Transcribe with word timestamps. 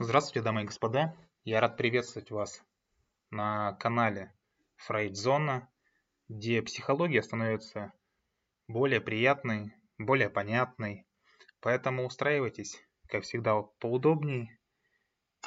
Здравствуйте, 0.00 0.44
дамы 0.44 0.62
и 0.62 0.64
господа. 0.64 1.16
Я 1.42 1.60
рад 1.60 1.76
приветствовать 1.76 2.30
вас 2.30 2.62
на 3.30 3.72
канале 3.80 4.32
Фрейдзона, 4.76 5.68
где 6.28 6.62
психология 6.62 7.20
становится 7.20 7.92
более 8.68 9.00
приятной, 9.00 9.74
более 9.98 10.30
понятной. 10.30 11.04
Поэтому 11.58 12.06
устраивайтесь, 12.06 12.80
как 13.08 13.24
всегда, 13.24 13.60
поудобнее, 13.80 14.56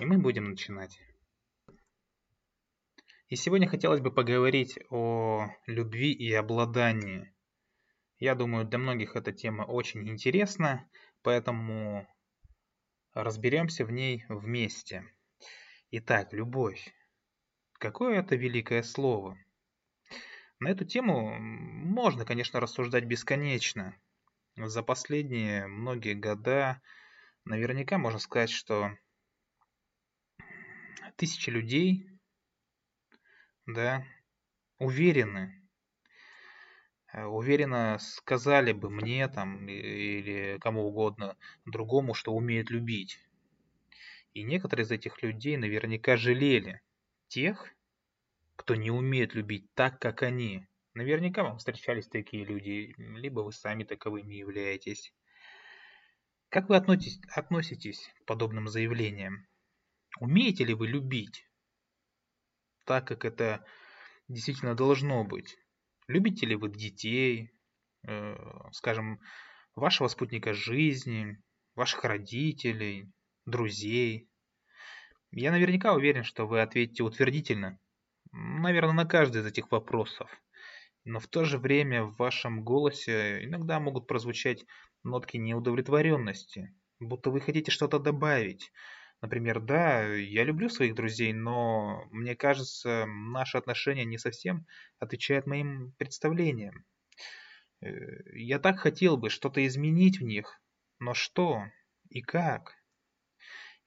и 0.01 0.05
мы 0.05 0.18
будем 0.18 0.43
начинать. 0.43 0.99
И 3.29 3.38
сегодня 3.38 3.70
хотелось 3.70 4.02
бы 4.02 4.11
поговорить 4.11 4.77
о 4.89 5.47
любви 5.65 6.11
и 6.11 6.33
обладании. 6.33 7.33
Я 8.20 8.36
думаю, 8.36 8.65
для 8.65 8.79
многих 8.79 9.15
эта 9.15 9.31
тема 9.31 9.63
очень 9.63 10.09
интересна, 10.09 10.89
поэтому 11.21 12.05
разберемся 13.14 13.86
в 13.86 13.91
ней 13.91 14.25
вместе. 14.30 15.04
Итак, 15.92 16.33
любовь. 16.33 16.93
Какое 17.74 18.19
это 18.19 18.36
великое 18.36 18.83
слово? 18.83 19.38
На 20.60 20.69
эту 20.69 20.86
тему 20.86 21.38
можно, 21.39 22.25
конечно, 22.25 22.60
рассуждать 22.60 23.05
бесконечно. 23.05 23.96
За 24.55 24.83
последние 24.83 25.68
многие 25.68 26.14
года 26.14 26.82
наверняка 27.46 27.97
можно 27.97 28.19
сказать, 28.19 28.52
что 28.52 28.92
тысячи 31.16 31.50
людей 31.50 32.08
да, 33.66 34.05
уверены, 34.78 35.61
уверенно 37.14 37.97
сказали 38.00 38.72
бы 38.72 38.89
мне 38.89 39.28
там 39.28 39.67
или 39.67 40.58
кому 40.59 40.88
угодно 40.88 41.38
другому, 41.66 42.14
что 42.14 42.33
умеют 42.33 42.69
любить. 42.69 43.19
И 44.33 44.44
некоторые 44.44 44.86
из 44.86 44.92
этих 44.92 45.22
людей 45.22 45.58
наверняка 45.58 46.17
жалели 46.17 46.81
тех, 47.28 47.73
кто 48.55 48.75
не 48.75 48.91
умеет 48.91 49.33
любить 49.35 49.66
так, 49.73 50.00
как 50.00 50.23
они. 50.23 50.66
Наверняка 50.94 51.44
вам 51.44 51.58
встречались 51.58 52.08
такие 52.08 52.45
люди, 52.45 52.94
либо 52.97 53.41
вы 53.41 53.52
сами 53.52 53.83
таковыми 53.83 54.35
являетесь. 54.35 55.13
Как 56.50 56.69
вы 56.69 56.75
относитесь, 56.75 57.22
относитесь 57.33 58.09
к 58.22 58.25
подобным 58.25 58.67
заявлениям? 58.67 59.47
Умеете 60.19 60.66
ли 60.66 60.73
вы 60.73 60.88
любить? 60.88 61.45
так, 62.91 63.07
как 63.07 63.23
это 63.23 63.66
действительно 64.28 64.75
должно 64.75 65.23
быть. 65.23 65.57
Любите 66.11 66.45
ли 66.45 66.55
вы 66.55 66.69
детей, 66.69 67.53
э, 68.05 68.35
скажем, 68.73 69.21
вашего 69.75 70.09
спутника 70.09 70.53
жизни, 70.53 71.41
ваших 71.73 72.03
родителей, 72.03 73.09
друзей? 73.45 74.27
Я 75.31 75.51
наверняка 75.51 75.93
уверен, 75.93 76.25
что 76.25 76.45
вы 76.45 76.61
ответите 76.61 77.03
утвердительно, 77.03 77.79
наверное, 78.33 78.91
на 78.91 79.05
каждый 79.05 79.41
из 79.41 79.45
этих 79.45 79.71
вопросов. 79.71 80.29
Но 81.05 81.21
в 81.21 81.27
то 81.27 81.45
же 81.45 81.57
время 81.57 82.03
в 82.03 82.17
вашем 82.17 82.61
голосе 82.61 83.45
иногда 83.45 83.79
могут 83.79 84.05
прозвучать 84.05 84.65
нотки 85.03 85.37
неудовлетворенности, 85.37 86.75
будто 86.99 87.31
вы 87.31 87.39
хотите 87.39 87.71
что-то 87.71 87.99
добавить, 87.99 88.73
Например, 89.22 89.59
да, 89.59 90.03
я 90.03 90.44
люблю 90.44 90.67
своих 90.67 90.95
друзей, 90.95 91.31
но 91.31 92.08
мне 92.11 92.36
кажется, 92.36 93.05
наши 93.05 93.58
отношения 93.58 94.03
не 94.03 94.17
совсем 94.17 94.66
отвечают 94.97 95.45
моим 95.45 95.94
представлениям. 96.00 96.86
Э, 97.81 97.89
я 98.33 98.58
так 98.58 98.80
хотел 98.80 99.17
бы 99.17 99.30
что-то 99.30 99.66
изменить 99.67 100.19
в 100.19 100.23
них, 100.23 100.59
но 101.00 101.13
что 101.13 101.63
и 102.09 102.22
как? 102.22 102.75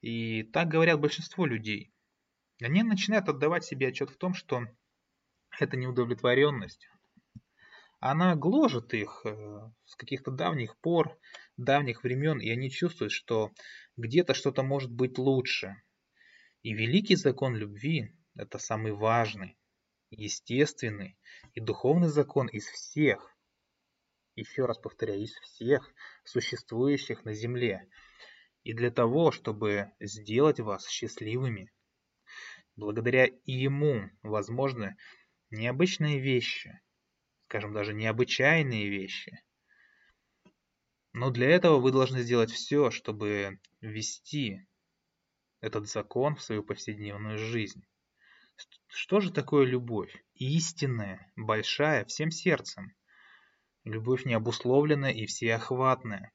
И 0.01 0.45
так 0.45 0.69
говорят 0.69 1.01
большинство 1.01 1.47
людей. 1.47 1.93
Они 2.63 2.85
начинают 2.85 3.29
отдавать 3.29 3.65
себе 3.65 3.89
отчет 3.89 4.11
в 4.11 4.17
том, 4.17 4.35
что 4.35 4.65
это 5.59 5.77
неудовлетворенность. 5.77 6.89
Она 8.07 8.37
гложет 8.37 8.92
их 8.92 9.23
э, 9.25 9.70
с 9.87 9.97
каких-то 9.97 10.31
давних 10.31 10.77
пор, 10.77 11.19
давних 11.57 12.05
времен, 12.05 12.39
и 12.39 12.51
они 12.51 12.70
чувствуют, 12.70 13.13
что 13.13 13.51
где-то 13.97 14.35
что-то 14.35 14.63
может 14.63 14.92
быть 14.92 15.17
лучше. 15.17 15.81
И 16.61 16.75
великий 16.75 17.17
закон 17.17 17.57
любви– 17.57 18.14
это 18.37 18.59
самый 18.59 18.93
важный, 18.93 19.57
естественный 20.11 21.19
и 21.55 21.61
духовный 21.61 22.09
закон 22.09 22.47
из 22.48 22.67
всех, 22.67 23.35
еще 24.37 24.67
раз 24.67 24.77
повторяю, 24.77 25.23
из 25.23 25.33
всех 25.37 25.91
существующих 26.25 27.25
на 27.25 27.33
земле. 27.33 27.89
И 28.64 28.75
для 28.75 28.91
того, 28.91 29.31
чтобы 29.31 29.93
сделать 29.98 30.61
вас 30.61 30.87
счастливыми, 30.87 31.73
благодаря 32.77 33.31
ему 33.47 34.11
возможны 34.23 34.95
необычные 35.48 36.20
вещи, 36.20 36.83
скажем 37.55 37.73
даже 37.73 37.95
необычайные 37.95 38.89
вещи– 38.89 39.41
но 41.15 41.31
для 41.31 41.48
этого 41.48 41.79
вы 41.79 41.92
должны 41.92 42.23
сделать 42.23 42.51
все, 42.51 42.91
чтобы 42.91 43.61
ввести 43.81 44.67
этот 45.61 45.89
закон 45.89 46.35
в 46.35 46.43
свою 46.43 46.64
повседневную 46.64 47.39
жизнь. 47.39 47.87
Что 48.89 49.20
же 49.20 49.33
такое 49.33 49.64
любовь? 49.64 50.13
Истинная, 50.35 51.31
большая, 51.37 52.05
всем 52.05 52.33
сердцем. 52.33 52.93
Любовь 53.85 54.25
необусловленная 54.25 55.13
и 55.13 55.27
всеохватная. 55.27 56.33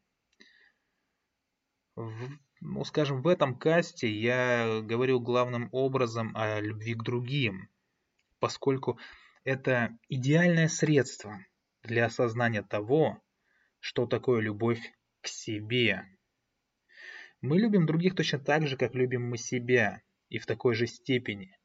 В, 1.98 2.30
ну, 2.62 2.86
скажем, 2.86 3.22
в 3.22 3.28
этом 3.28 3.60
касте 3.60 4.10
я 4.10 4.80
говорю 4.82 5.20
главным 5.20 5.68
образом 5.74 6.32
о 6.38 6.62
любви 6.62 6.94
к 6.94 7.04
другим, 7.04 7.68
поскольку 8.40 8.98
это 9.44 9.98
идеальное 10.08 10.68
средство 10.68 11.40
для 11.84 12.06
осознания 12.06 12.64
того, 12.64 13.22
что 13.80 14.06
такое 14.06 14.42
любовь 14.42 14.82
к 15.22 15.28
себе. 15.28 16.04
Мы 17.42 17.60
любим 17.60 17.86
других 17.86 18.16
точно 18.16 18.40
так 18.40 18.68
же, 18.68 18.76
как 18.78 18.96
любим 18.96 19.30
мы 19.30 19.38
себя, 19.38 20.02
и 20.30 20.40
в 20.40 20.46
такой 20.46 20.76
же 20.76 20.88
степени. 20.88 21.58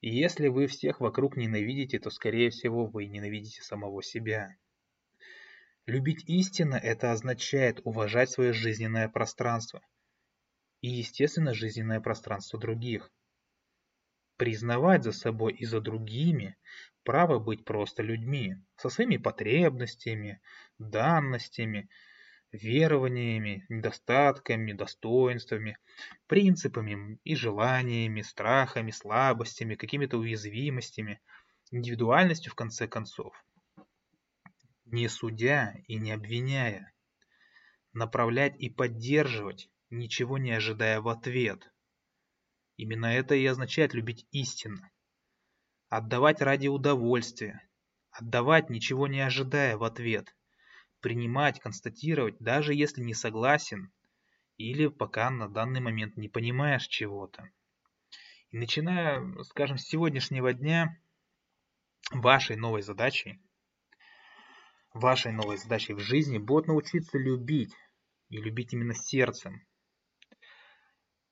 И 0.00 0.08
если 0.08 0.48
вы 0.48 0.66
всех 0.66 1.00
вокруг 1.00 1.36
ненавидите, 1.36 1.98
то, 1.98 2.10
скорее 2.10 2.50
всего, 2.50 2.86
вы 2.86 3.06
ненавидите 3.06 3.62
самого 3.62 4.02
себя. 4.02 4.56
Любить 5.86 6.24
истинно– 6.26 6.74
это 6.82 7.12
означает 7.12 7.80
уважать 7.84 8.30
свое 8.30 8.52
жизненное 8.52 9.08
пространство. 9.08 9.82
И, 10.80 10.88
естественно, 10.88 11.52
жизненное 11.52 12.00
пространство 12.00 12.58
других. 12.58 13.10
Признавать 14.36 15.02
за 15.02 15.12
собой 15.12 15.52
и 15.52 15.66
за 15.66 15.80
другими 15.80 16.56
право 17.04 17.38
быть 17.38 17.64
просто 17.64 18.02
людьми, 18.02 18.56
со 18.76 18.88
своими 18.88 19.16
потребностями, 19.16 20.40
данностями, 20.78 21.88
верованиями, 22.52 23.64
недостатками, 23.68 24.72
достоинствами, 24.72 25.78
принципами 26.26 27.18
и 27.24 27.34
желаниями, 27.34 28.22
страхами, 28.22 28.90
слабостями, 28.90 29.76
какими-то 29.76 30.18
уязвимостями, 30.18 31.20
индивидуальностью 31.70 32.52
в 32.52 32.56
конце 32.56 32.88
концов. 32.88 33.34
Не 34.86 35.08
судя 35.08 35.76
и 35.86 35.96
не 35.96 36.10
обвиняя, 36.12 36.92
направлять 37.92 38.56
и 38.58 38.68
поддерживать, 38.68 39.68
ничего 39.88 40.38
не 40.38 40.52
ожидая 40.52 41.00
в 41.00 41.08
ответ. 41.08 41.72
Именно 42.76 43.06
это 43.06 43.34
и 43.34 43.46
означает 43.46 43.94
любить 43.94 44.26
истинно 44.32 44.90
отдавать 45.90 46.40
ради 46.40 46.68
удовольствия, 46.68 47.68
отдавать, 48.12 48.70
ничего 48.70 49.08
не 49.08 49.20
ожидая 49.20 49.76
в 49.76 49.82
ответ, 49.82 50.34
принимать, 51.00 51.60
констатировать, 51.60 52.38
даже 52.38 52.72
если 52.74 53.02
не 53.02 53.12
согласен 53.12 53.92
или 54.56 54.86
пока 54.86 55.30
на 55.30 55.48
данный 55.48 55.80
момент 55.80 56.16
не 56.16 56.28
понимаешь 56.28 56.86
чего-то. 56.86 57.50
И 58.50 58.56
начиная, 58.56 59.42
скажем, 59.42 59.78
с 59.78 59.86
сегодняшнего 59.86 60.52
дня, 60.52 60.96
вашей 62.12 62.56
новой 62.56 62.82
задачей, 62.82 63.40
вашей 64.94 65.32
новой 65.32 65.56
задачей 65.56 65.94
в 65.94 66.00
жизни 66.00 66.38
будет 66.38 66.66
научиться 66.66 67.18
любить, 67.18 67.74
и 68.28 68.36
любить 68.36 68.72
именно 68.72 68.94
сердцем. 68.94 69.66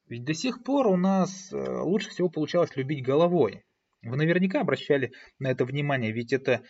Ведь 0.06 0.24
до 0.24 0.34
сих 0.34 0.64
пор 0.64 0.88
у 0.88 0.96
нас 0.96 1.52
э, 1.52 1.80
лучше 1.80 2.10
всего 2.10 2.28
получалось 2.28 2.74
любить 2.76 3.04
головой. 3.04 3.62
Вы 4.02 4.16
наверняка 4.16 4.60
обращали 4.60 5.12
на 5.38 5.50
это 5.50 5.64
внимание, 5.64 6.12
ведь 6.12 6.32
это 6.32 6.62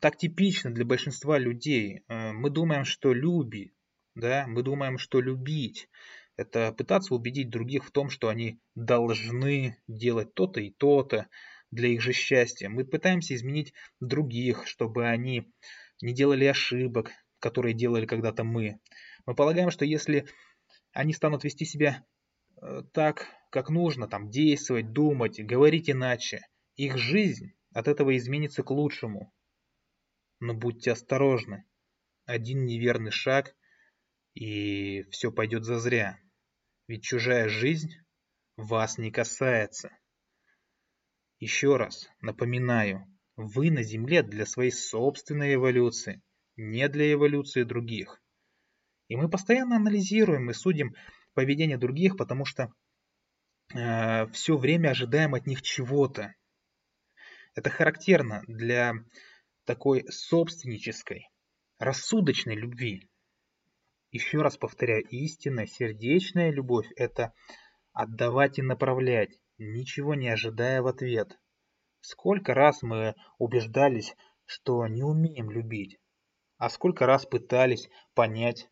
так 0.00 0.16
типично 0.16 0.70
для 0.72 0.84
большинства 0.84 1.38
людей. 1.38 2.04
Э, 2.08 2.32
мы 2.32 2.50
думаем, 2.50 2.84
что 2.84 3.12
люби, 3.12 3.72
да, 4.14 4.46
мы 4.46 4.62
думаем, 4.62 4.98
что 4.98 5.20
любить– 5.20 5.88
это 6.36 6.72
пытаться 6.72 7.14
убедить 7.14 7.50
других 7.50 7.84
в 7.84 7.90
том, 7.90 8.10
что 8.10 8.28
они 8.28 8.58
должны 8.74 9.76
делать 9.86 10.34
то-то 10.34 10.60
и 10.60 10.70
то-то 10.70 11.28
для 11.70 11.88
их 11.88 12.00
же 12.00 12.12
счастья. 12.12 12.68
Мы 12.68 12.84
пытаемся 12.84 13.34
изменить 13.34 13.72
других, 14.00 14.66
чтобы 14.66 15.06
они 15.06 15.52
не 16.00 16.12
делали 16.12 16.44
ошибок, 16.44 17.10
которые 17.38 17.74
делали 17.74 18.06
когда-то 18.06 18.42
мы. 18.42 18.78
Мы 19.26 19.34
полагаем, 19.34 19.70
что 19.70 19.84
если 19.84 20.26
они 20.92 21.12
станут 21.12 21.44
вести 21.44 21.64
себя 21.64 22.04
э, 22.60 22.82
так, 22.92 23.28
как 23.50 23.70
нужно, 23.70 24.08
там, 24.08 24.30
действовать, 24.30 24.92
думать, 24.92 25.40
говорить 25.40 25.88
иначе, 25.88 26.40
их 26.76 26.98
жизнь 26.98 27.52
от 27.72 27.88
этого 27.88 28.16
изменится 28.16 28.62
к 28.62 28.70
лучшему. 28.70 29.32
Но 30.40 30.54
будьте 30.54 30.92
осторожны. 30.92 31.64
Один 32.26 32.64
неверный 32.64 33.10
шаг, 33.10 33.54
и 34.34 35.02
все 35.10 35.30
пойдет 35.30 35.64
зазря. 35.64 36.20
Ведь 36.88 37.04
чужая 37.04 37.48
жизнь 37.48 37.90
вас 38.56 38.98
не 38.98 39.10
касается. 39.10 39.90
Еще 41.38 41.76
раз 41.76 42.08
напоминаю, 42.20 43.06
вы 43.36 43.70
на 43.70 43.82
Земле 43.82 44.22
для 44.22 44.46
своей 44.46 44.70
собственной 44.70 45.54
эволюции, 45.54 46.22
не 46.56 46.88
для 46.88 47.12
эволюции 47.12 47.64
других. 47.64 48.22
И 49.08 49.16
мы 49.16 49.28
постоянно 49.28 49.76
анализируем 49.76 50.50
и 50.50 50.54
судим 50.54 50.94
поведение 51.34 51.76
других, 51.76 52.16
потому 52.16 52.44
что 52.44 52.72
э, 53.74 54.26
все 54.28 54.56
время 54.56 54.90
ожидаем 54.90 55.34
от 55.34 55.46
них 55.46 55.62
чего-то. 55.62 56.34
Это 57.54 57.70
характерно 57.70 58.42
для 58.48 58.94
такой 59.64 60.04
собственнической, 60.10 61.30
рассудочной 61.78 62.56
любви. 62.56 63.08
Еще 64.10 64.42
раз 64.42 64.56
повторяю, 64.56 65.04
истинная 65.08 65.66
сердечная 65.66 66.50
любовь– 66.50 66.86
это 66.96 67.32
отдавать 67.92 68.58
и 68.58 68.62
направлять, 68.62 69.38
ничего 69.58 70.14
не 70.14 70.28
ожидая 70.28 70.82
в 70.82 70.88
ответ. 70.88 71.38
Сколько 72.00 72.54
раз 72.54 72.82
мы 72.82 73.14
убеждались, 73.38 74.14
что 74.46 74.86
не 74.88 75.02
умеем 75.02 75.50
любить, 75.50 75.98
а 76.58 76.68
сколько 76.68 77.06
раз 77.06 77.24
пытались 77.24 77.88
понять, 78.14 78.68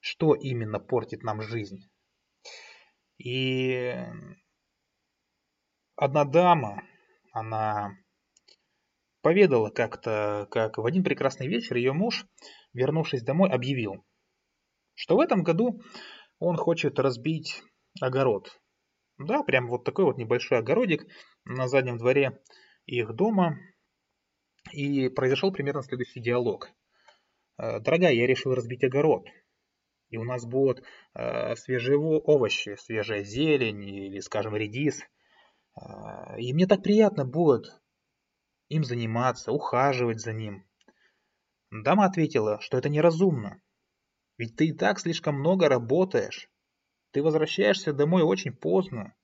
что 0.00 0.34
именно 0.34 0.80
портит 0.80 1.22
нам 1.22 1.40
жизнь. 1.40 1.88
И 3.16 3.94
одна 5.96 6.24
дама, 6.24 6.82
она 7.32 7.96
поведала 9.22 9.70
как-то, 9.70 10.46
как 10.50 10.78
в 10.78 10.86
один 10.86 11.04
прекрасный 11.04 11.48
вечер 11.48 11.76
ее 11.76 11.92
муж, 11.92 12.26
вернувшись 12.72 13.22
домой, 13.22 13.50
объявил, 13.50 14.04
что 14.94 15.16
в 15.16 15.20
этом 15.20 15.42
году 15.42 15.80
он 16.38 16.56
хочет 16.56 16.98
разбить 16.98 17.62
огород. 18.00 18.60
Да, 19.18 19.42
прям 19.42 19.68
вот 19.68 19.84
такой 19.84 20.04
вот 20.04 20.16
небольшой 20.16 20.58
огородик 20.58 21.04
на 21.44 21.66
заднем 21.66 21.98
дворе 21.98 22.40
их 22.86 23.14
дома. 23.14 23.58
И 24.72 25.08
произошел 25.08 25.52
примерно 25.52 25.82
следующий 25.82 26.20
диалог. 26.20 26.70
«Э, 27.58 27.80
Дорогая, 27.80 28.12
я 28.12 28.26
решил 28.26 28.54
разбить 28.54 28.84
огород. 28.84 29.26
И 30.10 30.16
у 30.16 30.24
нас 30.24 30.44
будут 30.44 30.82
э, 31.14 31.54
свежие 31.56 31.98
овощи, 31.98 32.76
свежая 32.76 33.22
зелень 33.22 33.82
или, 33.82 34.20
скажем, 34.20 34.54
редис. 34.56 35.02
Э, 35.74 36.38
и 36.38 36.52
мне 36.52 36.66
так 36.66 36.82
приятно 36.82 37.24
будет 37.24 37.64
им 38.68 38.84
заниматься, 38.84 39.52
ухаживать 39.52 40.20
за 40.20 40.32
ним. 40.32 40.66
Дама 41.70 42.06
ответила, 42.06 42.60
что 42.60 42.78
это 42.78 42.88
неразумно. 42.88 43.60
Ведь 44.36 44.56
ты 44.56 44.68
и 44.68 44.72
так 44.72 45.00
слишком 45.00 45.34
много 45.36 45.68
работаешь. 45.68 46.48
Ты 47.10 47.22
возвращаешься 47.22 47.92
домой 47.92 48.22
очень 48.22 48.52
поздно, 48.52 49.14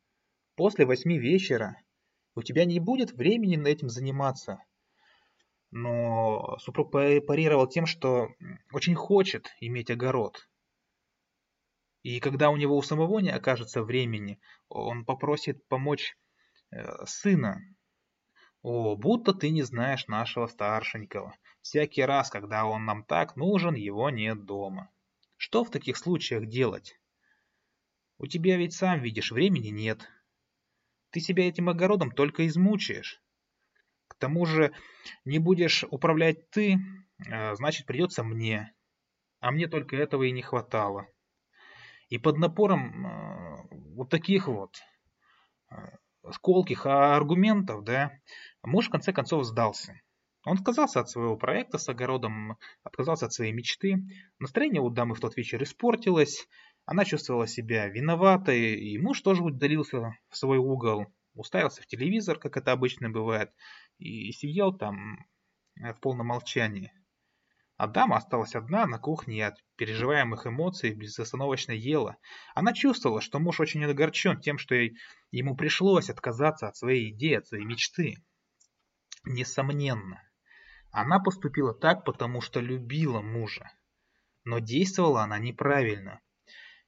после 0.57 0.87
восьми 0.87 1.19
вечера. 1.19 1.81
У 2.35 2.43
тебя 2.43 2.65
не 2.65 2.81
будет 2.81 3.13
времени 3.13 3.57
на 3.57 3.69
этим 3.69 3.89
заниматься. 3.89 4.59
Но 5.71 6.57
супруг 6.59 6.91
парировал 6.91 7.67
тем, 7.69 7.87
что 7.87 8.29
очень 8.73 8.95
хочет 8.95 9.49
иметь 9.61 9.91
огород. 9.91 10.49
И 12.03 12.21
когда 12.21 12.51
у 12.51 12.57
него 12.57 12.77
у 12.77 12.83
самого 12.83 13.21
не 13.21 13.31
окажется 13.31 13.83
времени, 13.83 14.39
он 14.69 15.05
попросит 15.05 15.67
помочь 15.69 16.17
э, 16.71 17.07
сына. 17.07 17.61
О, 18.65 18.97
будто 18.97 19.35
ты 19.35 19.51
не 19.51 19.63
знаешь 19.63 20.07
нашего 20.07 20.47
старшенького. 20.47 21.37
Всякий 21.61 22.01
раз, 22.01 22.31
когда 22.31 22.65
он 22.65 22.87
нам 22.87 23.05
так 23.05 23.37
нужен, 23.37 23.75
его 23.75 24.09
нет 24.09 24.47
дома. 24.47 24.91
Что 25.37 25.65
в 25.65 25.71
таких 25.71 25.99
случаях 25.99 26.47
делать? 26.47 26.99
У 28.17 28.27
тебя 28.27 28.57
ведь 28.57 28.73
сам 28.73 29.01
видишь, 29.01 29.33
времени 29.33 29.69
нет. 29.69 30.09
Ты 31.11 31.21
себя 31.21 31.47
этим 31.47 31.69
огородом 31.69 32.11
только 32.11 32.47
измучаешь. 32.47 33.21
К 34.09 34.15
тому 34.15 34.47
же 34.47 34.73
не 35.27 35.39
будешь 35.39 35.85
управлять 35.91 36.49
ты, 36.49 36.79
э, 37.19 37.55
значит 37.57 37.85
придется 37.85 38.25
мне. 38.25 38.75
А 39.41 39.51
мне 39.51 39.69
только 39.69 39.95
этого 39.97 40.23
и 40.23 40.33
не 40.33 40.41
хватало. 40.41 41.07
И 42.09 42.17
под 42.17 42.39
напором 42.39 43.07
э, 43.07 43.69
вот 43.95 44.09
таких 44.09 44.49
вот 44.49 44.79
э, 46.25 46.33
сколких 46.33 46.87
аргументов, 46.87 47.85
да, 47.85 48.13
муж 48.63 48.89
в 48.89 48.91
конце 48.91 49.13
концов 49.13 49.45
сдался. 49.45 50.01
Он 50.47 50.59
отказался 50.59 51.01
от 51.01 51.09
своего 51.09 51.37
проекта 51.37 51.79
с 51.79 51.89
огородом, 51.89 52.59
отказался 52.83 53.27
от 53.27 53.33
своей 53.33 53.53
мечты. 53.53 53.97
Настроение 54.39 54.83
у 54.83 54.91
дамы 54.91 55.15
в 55.15 55.21
тот 55.21 55.37
вечер 55.37 55.63
испортилось, 55.63 56.47
она 56.85 57.05
чувствовала 57.05 57.47
себя 57.47 57.89
виноватой, 57.89 58.75
и 58.75 58.99
муж 58.99 59.23
тоже 59.23 59.43
удалился 59.43 60.19
в 60.29 60.37
свой 60.37 60.59
угол, 60.59 61.07
уставился 61.35 61.81
в 61.83 61.87
телевизор, 61.87 62.39
как 62.39 62.59
это 62.59 62.73
обычно 62.73 63.09
бывает, 63.09 63.53
и 63.99 64.33
сидел 64.33 64.77
там 64.77 65.27
в 65.77 65.95
полном 66.01 66.27
молчании. 66.27 66.93
А 67.85 67.87
дама 67.87 68.17
осталась 68.17 68.55
одна 68.55 68.87
на 68.87 68.99
кухне 68.99 69.37
и 69.37 69.41
от 69.43 69.63
переживаемых 69.77 70.47
эмоций 70.47 70.95
безостановочно 70.95 71.73
ела. 71.73 72.17
Она 72.55 72.73
чувствовала, 72.73 73.21
что 73.21 73.39
муж 73.39 73.61
очень 73.61 73.85
огорчен 73.85 74.41
тем, 74.41 74.57
что 74.57 74.75
ему 75.31 75.55
пришлось 75.55 76.09
отказаться 76.09 76.67
от 76.67 76.79
своей 76.79 77.11
идеи, 77.11 77.35
от 77.35 77.47
своей 77.47 77.67
мечты. 77.67 78.17
Несомненно, 79.25 80.23
она 80.93 81.21
поступила 81.21 81.75
так, 81.75 82.07
потому 82.07 82.41
что 82.41 82.61
любила 82.61 83.21
мужа. 83.21 83.71
Но 84.45 84.61
действовала 84.61 85.23
она 85.25 85.39
неправильно. 85.39 86.23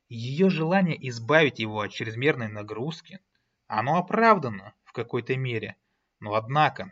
Ее 0.09 0.49
желание 0.49 0.97
избавить 1.11 1.59
его 1.59 1.81
от 1.81 1.93
чрезмерной 1.93 2.49
нагрузки, 2.49 3.21
оно 3.67 3.99
оправдано 3.99 4.73
в 4.85 4.93
какой-то 4.93 5.37
мере. 5.37 5.77
Но 6.21 6.37
однако, 6.37 6.91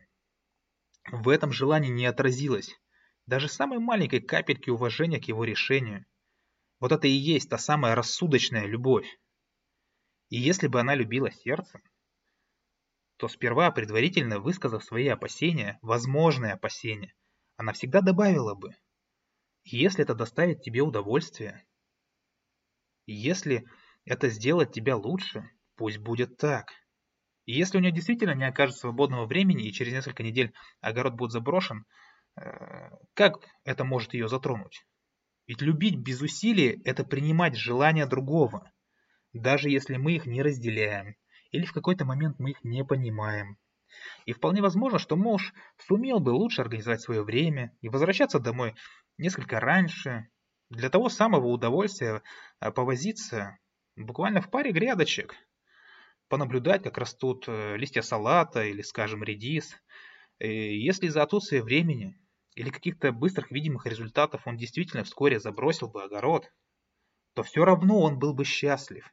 в 1.10 1.30
этом 1.30 1.52
желании 1.52 1.88
не 1.88 2.04
отразилось 2.04 2.78
даже 3.26 3.48
самой 3.48 3.78
маленькой 3.78 4.20
капельки 4.20 4.70
уважения 4.70 5.20
к 5.20 5.24
его 5.24 5.44
решению. 5.44 6.04
Вот 6.80 6.92
это 6.92 7.06
и 7.06 7.12
есть 7.12 7.48
та 7.48 7.58
самая 7.58 7.94
рассудочная 7.94 8.66
любовь. 8.66 9.06
И 10.28 10.36
если 10.36 10.66
бы 10.66 10.80
она 10.80 10.94
любила 10.94 11.30
сердцем, 11.30 11.82
то 13.16 13.28
сперва, 13.28 13.70
предварительно 13.70 14.40
высказав 14.40 14.84
свои 14.84 15.08
опасения, 15.08 15.78
возможные 15.82 16.54
опасения, 16.54 17.14
она 17.56 17.72
всегда 17.72 18.00
добавила 18.00 18.54
бы, 18.54 18.76
если 19.64 20.02
это 20.02 20.14
доставит 20.14 20.62
тебе 20.62 20.82
удовольствие, 20.82 21.64
если 23.06 23.64
это 24.04 24.28
сделает 24.28 24.72
тебя 24.72 24.96
лучше, 24.96 25.48
пусть 25.76 25.98
будет 25.98 26.36
так. 26.36 26.72
И 27.46 27.52
если 27.52 27.78
у 27.78 27.80
нее 27.80 27.92
действительно 27.92 28.34
не 28.34 28.46
окажется 28.46 28.82
свободного 28.82 29.26
времени 29.26 29.66
и 29.66 29.72
через 29.72 29.92
несколько 29.92 30.22
недель 30.22 30.52
огород 30.80 31.14
будет 31.14 31.32
заброшен, 31.32 31.84
как 33.14 33.46
это 33.64 33.84
может 33.84 34.14
ее 34.14 34.28
затронуть? 34.28 34.86
Ведь 35.46 35.60
любить 35.60 35.96
без 35.96 36.20
усилий– 36.20 36.80
это 36.84 37.04
принимать 37.04 37.56
желания 37.56 38.06
другого, 38.06 38.72
даже 39.32 39.68
если 39.68 39.96
мы 39.96 40.12
их 40.12 40.26
не 40.26 40.42
разделяем, 40.42 41.16
или 41.50 41.64
в 41.66 41.72
какой-то 41.72 42.04
момент 42.04 42.38
мы 42.38 42.50
их 42.50 42.64
не 42.64 42.84
понимаем. 42.84 43.58
И 44.26 44.32
вполне 44.32 44.62
возможно, 44.62 44.98
что 44.98 45.16
муж 45.16 45.52
сумел 45.86 46.18
бы 46.18 46.30
лучше 46.30 46.62
организовать 46.62 47.00
свое 47.00 47.22
время 47.22 47.76
и 47.80 47.88
возвращаться 47.88 48.40
домой 48.40 48.74
несколько 49.18 49.60
раньше, 49.60 50.28
для 50.70 50.90
того 50.90 51.08
самого 51.08 51.46
удовольствия 51.48 52.22
э, 52.60 52.70
повозиться 52.72 53.58
буквально 53.96 54.40
в 54.40 54.50
паре 54.50 54.72
грядочек, 54.72 55.36
понаблюдать, 56.28 56.82
как 56.82 56.98
растут 56.98 57.44
э, 57.46 57.76
листья 57.76 58.02
салата 58.02 58.64
или, 58.64 58.82
скажем, 58.82 59.22
редис. 59.22 59.76
И 60.40 60.78
если 60.80 61.08
за 61.08 61.22
отсутствие 61.22 61.62
времени 61.62 62.18
или 62.54 62.70
каких-то 62.70 63.12
быстрых 63.12 63.50
видимых 63.50 63.86
результатов 63.86 64.46
он 64.46 64.56
действительно 64.56 65.04
вскоре 65.04 65.40
забросил 65.40 65.88
бы 65.88 66.04
огород, 66.04 66.52
то 67.34 67.42
все 67.42 67.64
равно 67.64 68.00
он 68.00 68.18
был 68.18 68.32
бы 68.32 68.44
счастлив, 68.44 69.12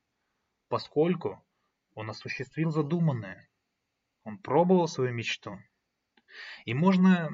поскольку 0.67 1.43
он 1.95 2.10
осуществил 2.10 2.71
задуманное. 2.71 3.50
Он 4.24 4.38
пробовал 4.38 4.88
свою 4.88 5.12
мечту. 5.12 5.60
И 6.65 6.74
можно 6.74 7.31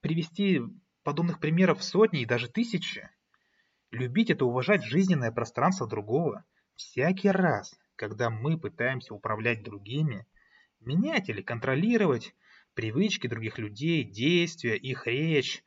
привести 0.00 0.60
подобных 1.02 1.40
примеров 1.40 1.82
сотни 1.82 2.22
и 2.22 2.26
даже 2.26 2.48
тысячи. 2.48 3.10
Любить– 3.90 4.30
это 4.30 4.44
уважать 4.44 4.84
жизненное 4.84 5.32
пространство 5.32 5.88
другого. 5.88 6.44
Всякий 6.76 7.30
раз, 7.30 7.74
когда 7.96 8.30
мы 8.30 8.58
пытаемся 8.58 9.14
управлять 9.14 9.64
другими, 9.64 10.26
менять 10.78 11.28
или 11.28 11.42
контролировать– 11.42 12.36
привычки 12.78 13.26
других 13.26 13.58
людей, 13.58 14.04
действия, 14.04 14.76
их 14.76 15.08
речь, 15.08 15.64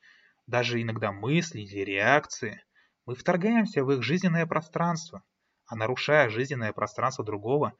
даже 0.48 0.82
иногда 0.82 1.12
мысли 1.12 1.60
или 1.60 1.82
реакции. 1.82 2.64
Мы 3.06 3.16
вторгаемся 3.16 3.84
в 3.84 3.92
их 3.92 4.02
жизненное 4.02 4.46
пространство, 4.46 5.22
а 5.66 5.76
нарушая 5.76 6.30
жизненное 6.30 6.72
пространство 6.72 7.26
другого, 7.26 7.78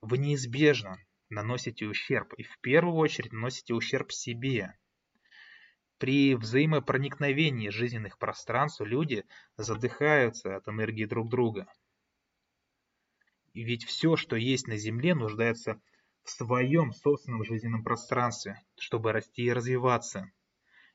вы 0.00 0.16
неизбежно 0.16 0.96
наносите 1.28 1.84
ущерб. 1.84 2.32
И 2.38 2.44
в 2.44 2.58
первую 2.62 2.96
очередь 2.96 3.34
наносите 3.34 3.74
ущерб 3.74 4.10
себе. 4.10 4.72
При 5.98 6.34
взаимопроникновении 6.34 7.68
жизненных 7.68 8.16
пространств 8.16 8.80
люди 8.80 9.26
задыхаются 9.58 10.56
от 10.56 10.66
энергии 10.66 11.04
друг 11.04 11.28
друга. 11.28 11.66
Ведь 13.52 13.84
все, 13.84 14.16
что 14.16 14.34
есть 14.36 14.66
на 14.66 14.78
Земле, 14.78 15.14
нуждается 15.14 15.78
в 16.24 16.30
своем 16.30 16.92
собственном 16.92 17.44
жизненном 17.44 17.82
пространстве, 17.82 18.62
чтобы 18.78 19.12
расти 19.12 19.42
и 19.42 19.52
развиваться. 19.52 20.30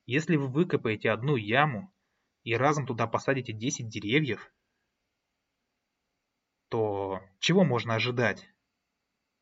Если 0.05 0.35
вы 0.37 0.47
выкопаете 0.47 1.11
одну 1.11 1.35
яму 1.35 1.93
и 2.43 2.55
разом 2.55 2.85
туда 2.85 3.07
посадите 3.07 3.51
10 3.53 3.89
деревьев, 3.89 4.51
то 6.69 7.21
чего 7.39 7.63
можно 7.63 7.95
ожидать? 7.95 8.47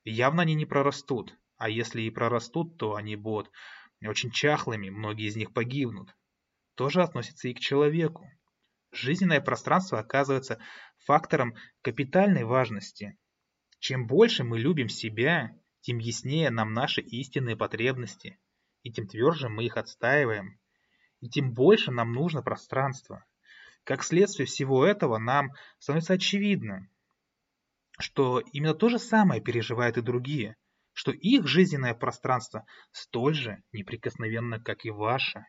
Явно 0.04 0.44
они 0.44 0.56
не 0.56 0.66
прорастут, 0.66 1.38
а 1.58 1.70
если 1.70 2.02
и 2.02 2.10
прорастут, 2.10 2.78
то 2.78 2.96
они 2.96 3.16
будут 3.16 3.52
очень 4.02 4.32
чахлыми, 4.32 4.90
многие 4.90 5.28
из 5.28 5.36
них 5.36 5.54
погибнут. 5.54 6.16
Тоже 6.76 7.02
относится 7.02 7.48
и 7.48 7.54
к 7.54 7.60
человеку. 7.60 8.30
Жизненное 8.92 9.42
пространство 9.42 10.00
оказывается 10.00 10.60
фактором 10.98 11.56
капитальной 11.82 12.44
важности. 12.44 13.18
Чем 13.80 14.08
больше 14.08 14.44
мы 14.44 14.60
любим 14.60 14.90
себя, 14.90 15.58
тем 15.86 16.00
яснее 16.00 16.50
нам 16.50 16.74
наши 16.74 17.00
истинные 17.02 17.56
потребности, 17.56 18.40
и 18.82 18.92
тем 18.92 19.08
тверже 19.08 19.50
мы 19.50 19.66
их 19.66 19.78
отстаиваем, 19.78 20.60
и 21.22 21.30
тем 21.30 21.54
больше 21.54 21.92
нам 21.92 22.12
нужно 22.12 22.42
пространства. 22.42 23.24
Как 23.84 24.04
следствие 24.04 24.48
всего 24.48 24.84
этого 24.84 25.20
нам 25.20 25.52
становится 25.78 26.14
очевидно, 26.14 26.90
что 28.00 28.40
именно 28.40 28.74
то 28.74 28.90
же 28.90 28.98
самое 28.98 29.42
переживают 29.42 29.98
и 29.98 30.02
другие, 30.02 30.58
что 30.94 31.12
их 31.12 31.48
жизненное 31.48 31.94
пространство 31.94 32.66
столь 32.92 33.36
же 33.36 33.62
неприкосновенно, 33.72 34.60
как 34.60 34.86
и 34.86 34.90
ваше. 34.90 35.46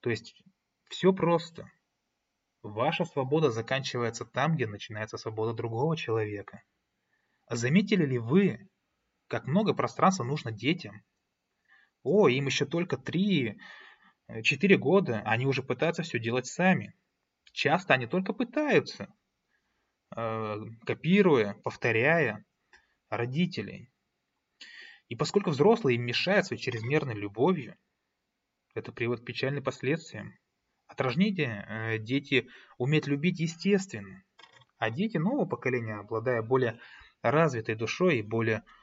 То 0.00 0.10
есть 0.10 0.38
все 0.90 1.14
просто. 1.14 1.72
Ваша 2.60 3.06
свобода 3.06 3.50
заканчивается 3.50 4.26
там, 4.26 4.56
где 4.56 4.66
начинается 4.66 5.16
свобода 5.16 5.54
другого 5.54 5.96
человека. 5.96 6.62
А 7.46 7.56
заметили 7.56 8.04
ли 8.04 8.18
вы, 8.18 8.68
как 9.28 9.46
много 9.46 9.74
пространства 9.74 10.24
нужно 10.24 10.50
детям. 10.50 11.04
О, 12.02 12.28
им 12.28 12.46
еще 12.46 12.64
только 12.64 12.96
3-4 12.96 13.56
года, 14.76 15.22
они 15.24 15.46
уже 15.46 15.62
пытаются 15.62 16.02
все 16.02 16.18
делать 16.18 16.46
сами. 16.46 16.94
Часто 17.52 17.94
они 17.94 18.06
только 18.06 18.32
пытаются, 18.32 19.12
э, 20.16 20.56
копируя, 20.84 21.54
повторяя 21.62 22.44
родителей. 23.10 23.90
И 25.08 25.16
поскольку 25.16 25.50
взрослые 25.50 25.96
им 25.96 26.04
мешают 26.04 26.46
своей 26.46 26.62
чрезмерной 26.62 27.14
любовью, 27.14 27.76
это 28.74 28.92
приводит 28.92 29.24
к 29.24 29.26
печальным 29.26 29.64
последствиям. 29.64 30.34
От 30.86 31.00
рождения 31.00 31.66
э, 31.68 31.98
дети 31.98 32.48
умеют 32.78 33.06
любить 33.06 33.40
естественно, 33.40 34.22
а 34.78 34.90
дети 34.90 35.16
нового 35.18 35.46
поколения, 35.46 35.96
обладая 35.96 36.42
более 36.42 36.78
развитой 37.22 37.74
душой 37.74 38.18
и 38.18 38.22
более 38.22 38.62
Э, 38.62 38.77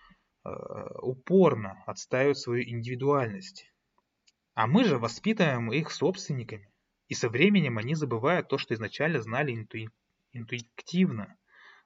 упорно 1.01 1.83
отстаивают 1.85 2.37
свою 2.37 2.63
индивидуальность. 2.63 3.71
А 4.53 4.67
мы 4.67 4.83
же 4.83 4.97
воспитываем 4.97 5.71
их 5.71 5.91
собственниками. 5.91 6.71
И 7.07 7.13
со 7.13 7.29
временем 7.29 7.77
они 7.77 7.95
забывают 7.95 8.47
то, 8.47 8.57
что 8.57 8.73
изначально 8.73 9.21
знали 9.21 9.53
интуи... 9.53 9.89
интуитивно. 10.31 11.37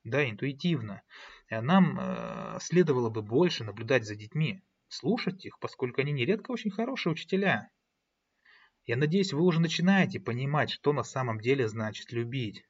Да, 0.03 0.27
интуитивно. 0.29 1.01
Нам 1.49 1.99
э, 1.99 2.57
следовало 2.61 3.09
бы 3.09 3.21
больше 3.21 3.63
наблюдать 3.63 4.05
за 4.05 4.15
детьми, 4.15 4.63
слушать 4.87 5.45
их, 5.45 5.59
поскольку 5.59 6.01
они 6.01 6.11
нередко 6.11 6.51
очень 6.51 6.71
хорошие 6.71 7.11
учителя. 7.11 7.69
Я 8.85 8.95
надеюсь, 8.97 9.33
вы 9.33 9.41
уже 9.41 9.59
начинаете 9.59 10.19
понимать, 10.19 10.71
что 10.71 10.93
на 10.93 11.03
самом 11.03 11.39
деле 11.39 11.67
значит 11.67 12.11
любить. 12.11 12.63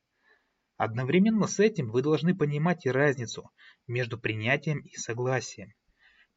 Одновременно 0.77 1.46
с 1.46 1.60
этим 1.60 1.91
вы 1.91 2.01
должны 2.01 2.36
понимать 2.36 2.86
и 2.86 2.89
разницу 2.89 3.51
между 3.86 4.17
принятием 4.17 4.79
и 4.79 4.96
согласием. 4.96 5.74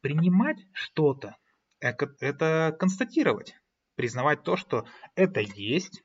Принимать 0.02 0.59
что-то– 0.73 1.37
это 1.80 2.76
констатировать, 2.78 3.54
признавать 3.94 4.42
то, 4.42 4.56
что 4.56 4.85
это 5.14 5.40
есть, 5.40 6.02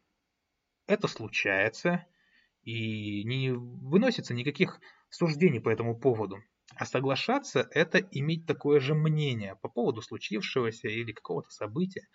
это 0.85 1.07
случается, 1.07 2.05
и 2.61 3.23
не 3.23 3.51
выносится 3.51 4.35
никаких 4.35 4.79
суждений 5.09 5.59
по 5.59 5.69
этому 5.69 5.99
поводу. 5.99 6.43
А 6.75 6.85
соглашаться– 6.85 7.67
это 7.71 7.97
иметь 7.97 8.45
такое 8.45 8.79
же 8.79 8.93
мнение 8.93 9.55
по 9.55 9.67
поводу 9.67 10.03
случившегося 10.03 10.89
или 10.89 11.11
какого-то 11.11 11.49
события, 11.49 12.07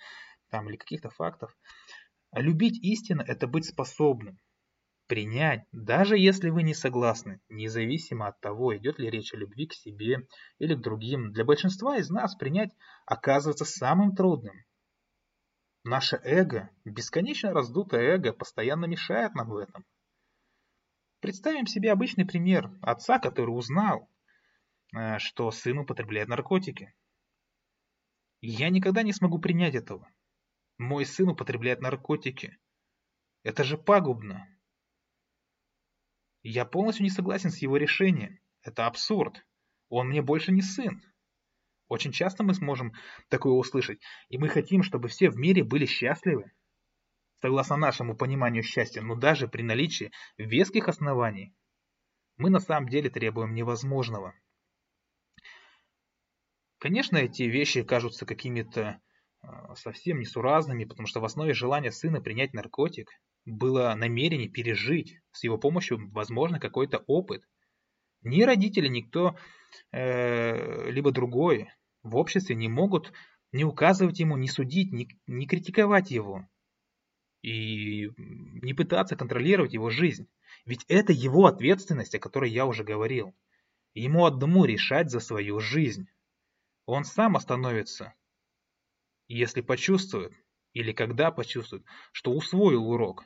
там, 0.51 0.69
или 0.69 0.77
каких-то 0.77 1.11
фактов. 1.11 1.57
А 2.31 2.41
любить 2.41 2.79
истинно– 2.81 3.23
это 3.27 3.49
быть 3.49 3.67
способным 3.67 4.39
принять, 5.13 5.67
даже 5.73 6.17
если 6.17 6.49
вы 6.49 6.63
не 6.63 6.73
согласны, 6.73 7.43
независимо 7.51 8.29
от 8.29 8.41
того, 8.41 8.75
идет 8.79 8.99
ли 8.99 9.11
речь 9.11 9.35
о 9.35 9.37
любви 9.37 9.67
к 9.67 9.75
себе 9.75 10.27
или 10.59 10.75
к 10.75 10.81
другим. 10.81 11.33
Для 11.33 11.45
большинства 11.45 11.99
из 11.99 12.09
нас 12.09 12.35
принять 12.35 12.71
оказывается 13.05 13.67
самым 13.67 14.17
трудным. 14.17 14.55
Наше 15.85 16.19
эго, 16.25 16.71
бесконечно 16.87 17.53
раздутое 17.53 18.15
эго, 18.15 18.33
постоянно 18.33 18.87
мешает 18.87 19.35
нам 19.35 19.51
в 19.51 19.59
этом. 19.59 19.85
Представим 21.21 21.67
себе 21.67 21.93
обычный 21.93 22.25
пример 22.25 22.71
отца, 22.81 23.19
который 23.19 23.51
узнал, 23.51 24.09
э, 24.97 25.19
что 25.19 25.51
сын 25.51 25.77
употребляет 25.77 26.29
наркотики. 26.29 26.95
Я 28.41 28.71
никогда 28.71 29.03
не 29.03 29.13
смогу 29.13 29.39
принять 29.39 29.75
этого. 29.75 30.11
Мой 30.79 31.05
сын 31.05 31.29
употребляет 31.29 31.83
наркотики. 31.83 32.57
Это 33.43 33.63
же 33.63 33.77
пагубно. 33.77 34.49
Я 36.43 36.65
полностью 36.65 37.05
не 37.05 37.11
согласен 37.11 37.51
с 37.51 37.59
его 37.59 37.77
решением. 37.77 38.39
Это 38.63 38.87
абсурд. 38.87 39.45
Он 39.89 40.09
мне 40.09 40.23
больше 40.23 40.53
не 40.53 40.63
сын. 40.63 41.03
Очень 41.89 42.13
часто 42.13 42.43
мы 42.43 42.55
сможем 42.55 42.95
такое 43.29 43.53
услышать, 43.53 44.01
и 44.29 44.39
мы 44.39 44.49
хотим, 44.49 44.83
чтобы 44.83 45.09
все 45.09 45.29
в 45.29 45.37
мире 45.37 45.63
были 45.63 45.85
счастливы. 45.85 46.51
Согласно 47.43 47.77
нашему 47.77 48.17
пониманию 48.17 48.63
счастья, 48.63 49.03
но 49.03 49.15
даже 49.15 49.47
при 49.47 49.63
наличии 49.63 50.11
веских 50.39 50.89
оснований, 50.89 51.55
мы 52.39 52.51
на 52.51 52.61
самом 52.61 52.89
деле 52.89 53.11
требуем 53.11 53.55
невозможного. 53.55 54.35
Конечно, 56.79 57.19
эти 57.19 57.43
вещи 57.43 57.83
кажутся 57.83 58.25
какими-то 58.25 59.01
э, 59.43 59.47
совсем 59.77 60.19
несуразными, 60.19 60.85
потому 60.85 61.07
что 61.07 61.21
в 61.21 61.25
основе 61.25 61.53
желания 61.53 61.93
сына 61.93 62.21
принять 62.21 62.55
наркотик 62.55 63.11
было 63.45 63.95
намерение 63.95 64.49
пережить 64.49 65.21
с 65.33 65.45
его 65.45 65.59
помощью, 65.59 66.11
возможно, 66.13 66.61
какой-то 66.61 66.99
опыт. 67.07 67.45
Ни 68.23 68.43
родители, 68.43 68.89
никто, 68.89 69.37
э, 69.91 70.91
либо 70.91 71.11
другой 71.11 71.71
в 72.03 72.17
обществе 72.17 72.55
не 72.55 72.69
могут 72.69 73.13
не 73.53 73.65
указывать 73.65 74.19
ему, 74.19 74.37
не 74.37 74.49
судить, 74.49 74.93
не, 74.93 75.47
критиковать 75.47 76.11
его 76.11 76.49
и 77.43 78.09
не 78.17 78.73
пытаться 78.73 79.17
контролировать 79.17 79.75
его 79.75 79.91
жизнь. 79.91 80.29
Ведь 80.65 80.85
это 80.89 81.13
его 81.13 81.47
ответственность, 81.47 82.15
о 82.15 82.21
которой 82.21 82.51
я 82.51 82.67
уже 82.67 82.85
говорил. 82.85 83.35
Ему 83.95 84.25
одному 84.25 84.65
решать 84.65 85.11
за 85.11 85.21
свою 85.21 85.61
жизнь. 85.61 86.09
Он 86.87 87.05
сам 87.05 87.37
остановится, 87.37 88.15
если 89.29 89.61
почувствует, 89.61 90.33
или 90.73 90.93
когда 90.93 91.31
почувствует, 91.31 91.85
что 92.13 92.33
усвоил 92.33 92.89
урок. 92.89 93.25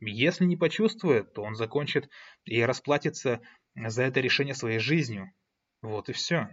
Если 0.00 0.44
не 0.44 0.56
почувствует, 0.56 1.34
то 1.34 1.42
он 1.42 1.54
закончит 1.54 2.08
и 2.44 2.62
расплатится 2.62 3.40
за 3.74 4.02
это 4.04 4.20
решение 4.20 4.54
своей 4.54 4.78
жизнью. 4.78 5.32
Вот 5.82 6.08
и 6.08 6.12
все. 6.12 6.48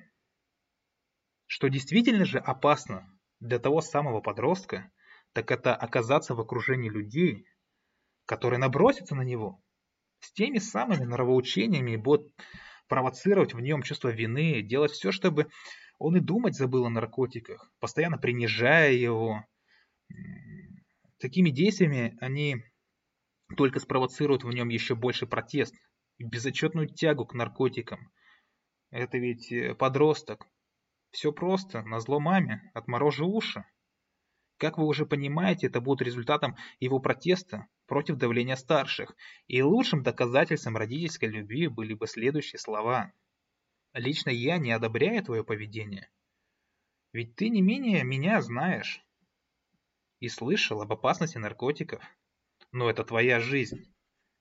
Что 1.45 1.69
действительно 1.69 2.25
же 2.25 2.39
опасно 2.39 3.09
для 3.39 3.59
того 3.59 3.81
самого 3.81 4.19
подростка, 4.19 4.91
так 5.33 5.51
это 5.51 5.75
оказаться 5.75 6.35
в 6.35 6.41
окружении 6.41 6.89
людей, 6.89 7.45
которые 8.25 8.59
набросятся 8.59 9.15
на 9.15 9.21
него 9.21 9.61
с 10.19 10.31
теми 10.33 10.57
самыми 10.57 11.05
нравоучениями 11.05 11.91
и 11.91 11.97
будут 11.97 12.33
провоцировать 12.87 13.53
в 13.53 13.59
нем 13.59 13.83
чувство 13.83 14.09
вины, 14.09 14.61
делать 14.61 14.91
все, 14.91 15.11
чтобы 15.11 15.47
он 15.99 16.17
и 16.17 16.19
думать 16.19 16.55
забыл 16.55 16.85
о 16.85 16.89
наркотиках, 16.89 17.71
постоянно 17.79 18.17
принижая 18.17 18.93
его. 18.93 19.45
Такими 21.19 21.49
действиями 21.49 22.15
они 22.21 22.63
только 23.55 23.79
спровоцируют 23.79 24.43
в 24.43 24.51
нем 24.51 24.69
еще 24.69 24.95
больше 24.95 25.25
протест 25.25 25.73
и 26.17 26.23
безотчетную 26.23 26.87
тягу 26.87 27.25
к 27.25 27.33
наркотикам. 27.33 28.11
Это 28.91 29.17
ведь 29.17 29.51
э, 29.51 29.73
подросток. 29.73 30.47
Все 31.11 31.31
просто, 31.31 31.81
на 31.83 31.99
зло 31.99 32.19
маме, 32.19 32.69
отморожи 32.73 33.23
уши. 33.23 33.65
Как 34.57 34.77
вы 34.77 34.85
уже 34.85 35.05
понимаете, 35.05 35.67
это 35.67 35.81
будет 35.81 36.01
результатом 36.01 36.55
его 36.79 36.99
протеста 36.99 37.67
против 37.85 38.17
давления 38.17 38.55
старших, 38.55 39.15
и 39.47 39.61
лучшим 39.61 40.03
доказательством 40.03 40.77
родительской 40.77 41.29
любви 41.29 41.67
были 41.67 41.93
бы 41.93 42.07
следующие 42.07 42.59
слова. 42.59 43.13
«Лично 43.93 44.29
я 44.29 44.57
не 44.57 44.71
одобряю 44.71 45.23
твое 45.23 45.43
поведение, 45.43 46.09
ведь 47.13 47.35
ты 47.35 47.49
не 47.49 47.61
менее 47.61 48.03
меня 48.03 48.41
знаешь 48.41 49.06
и 50.19 50.29
слышал 50.29 50.81
об 50.81 50.91
опасности 50.91 51.37
наркотиков. 51.37 52.03
Но 52.71 52.89
это 52.89 53.03
твоя 53.03 53.39
жизнь, 53.39 53.93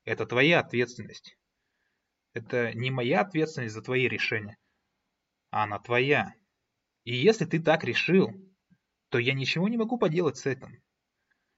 это 0.04 0.26
твоя 0.26 0.60
ответственность. 0.60 1.38
Это 2.32 2.72
не 2.74 2.90
моя 2.90 3.20
ответственность 3.20 3.74
за 3.74 3.82
твои 3.82 4.08
решения, 4.08 4.58
а 5.50 5.64
она 5.64 5.78
твоя. 5.78 6.34
И 7.04 7.14
если 7.14 7.44
ты 7.44 7.62
так 7.62 7.84
решил, 7.84 8.30
то 9.08 9.18
я 9.18 9.32
ничего 9.32 9.68
не 9.68 9.76
могу 9.76 9.98
поделать 9.98 10.36
с 10.36 10.46
этим. 10.46 10.82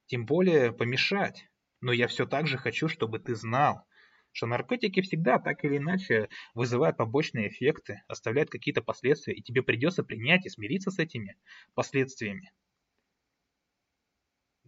Тем 0.06 0.26
более 0.26 0.72
помешать. 0.72 1.48
Но 1.80 1.92
я 1.92 2.08
все 2.08 2.26
так 2.26 2.46
же 2.46 2.58
хочу, 2.58 2.88
чтобы 2.88 3.18
ты 3.18 3.34
знал, 3.34 3.84
что 4.32 4.46
наркотики 4.46 5.00
всегда 5.00 5.38
так 5.38 5.64
или 5.64 5.78
иначе 5.78 6.28
вызывают 6.54 6.96
побочные 6.96 7.48
эффекты, 7.48 8.02
оставляют 8.08 8.50
какие-то 8.50 8.82
последствия, 8.82 9.34
и 9.34 9.42
тебе 9.42 9.62
придется 9.62 10.02
принять 10.02 10.46
и 10.46 10.50
смириться 10.50 10.90
с 10.90 10.98
этими 10.98 11.36
последствиями. 11.74 12.52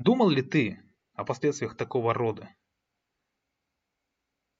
Думал 0.00 0.30
ли 0.30 0.40
ты 0.40 0.80
о 1.12 1.26
последствиях 1.26 1.76
такого 1.76 2.14
рода? 2.14 2.48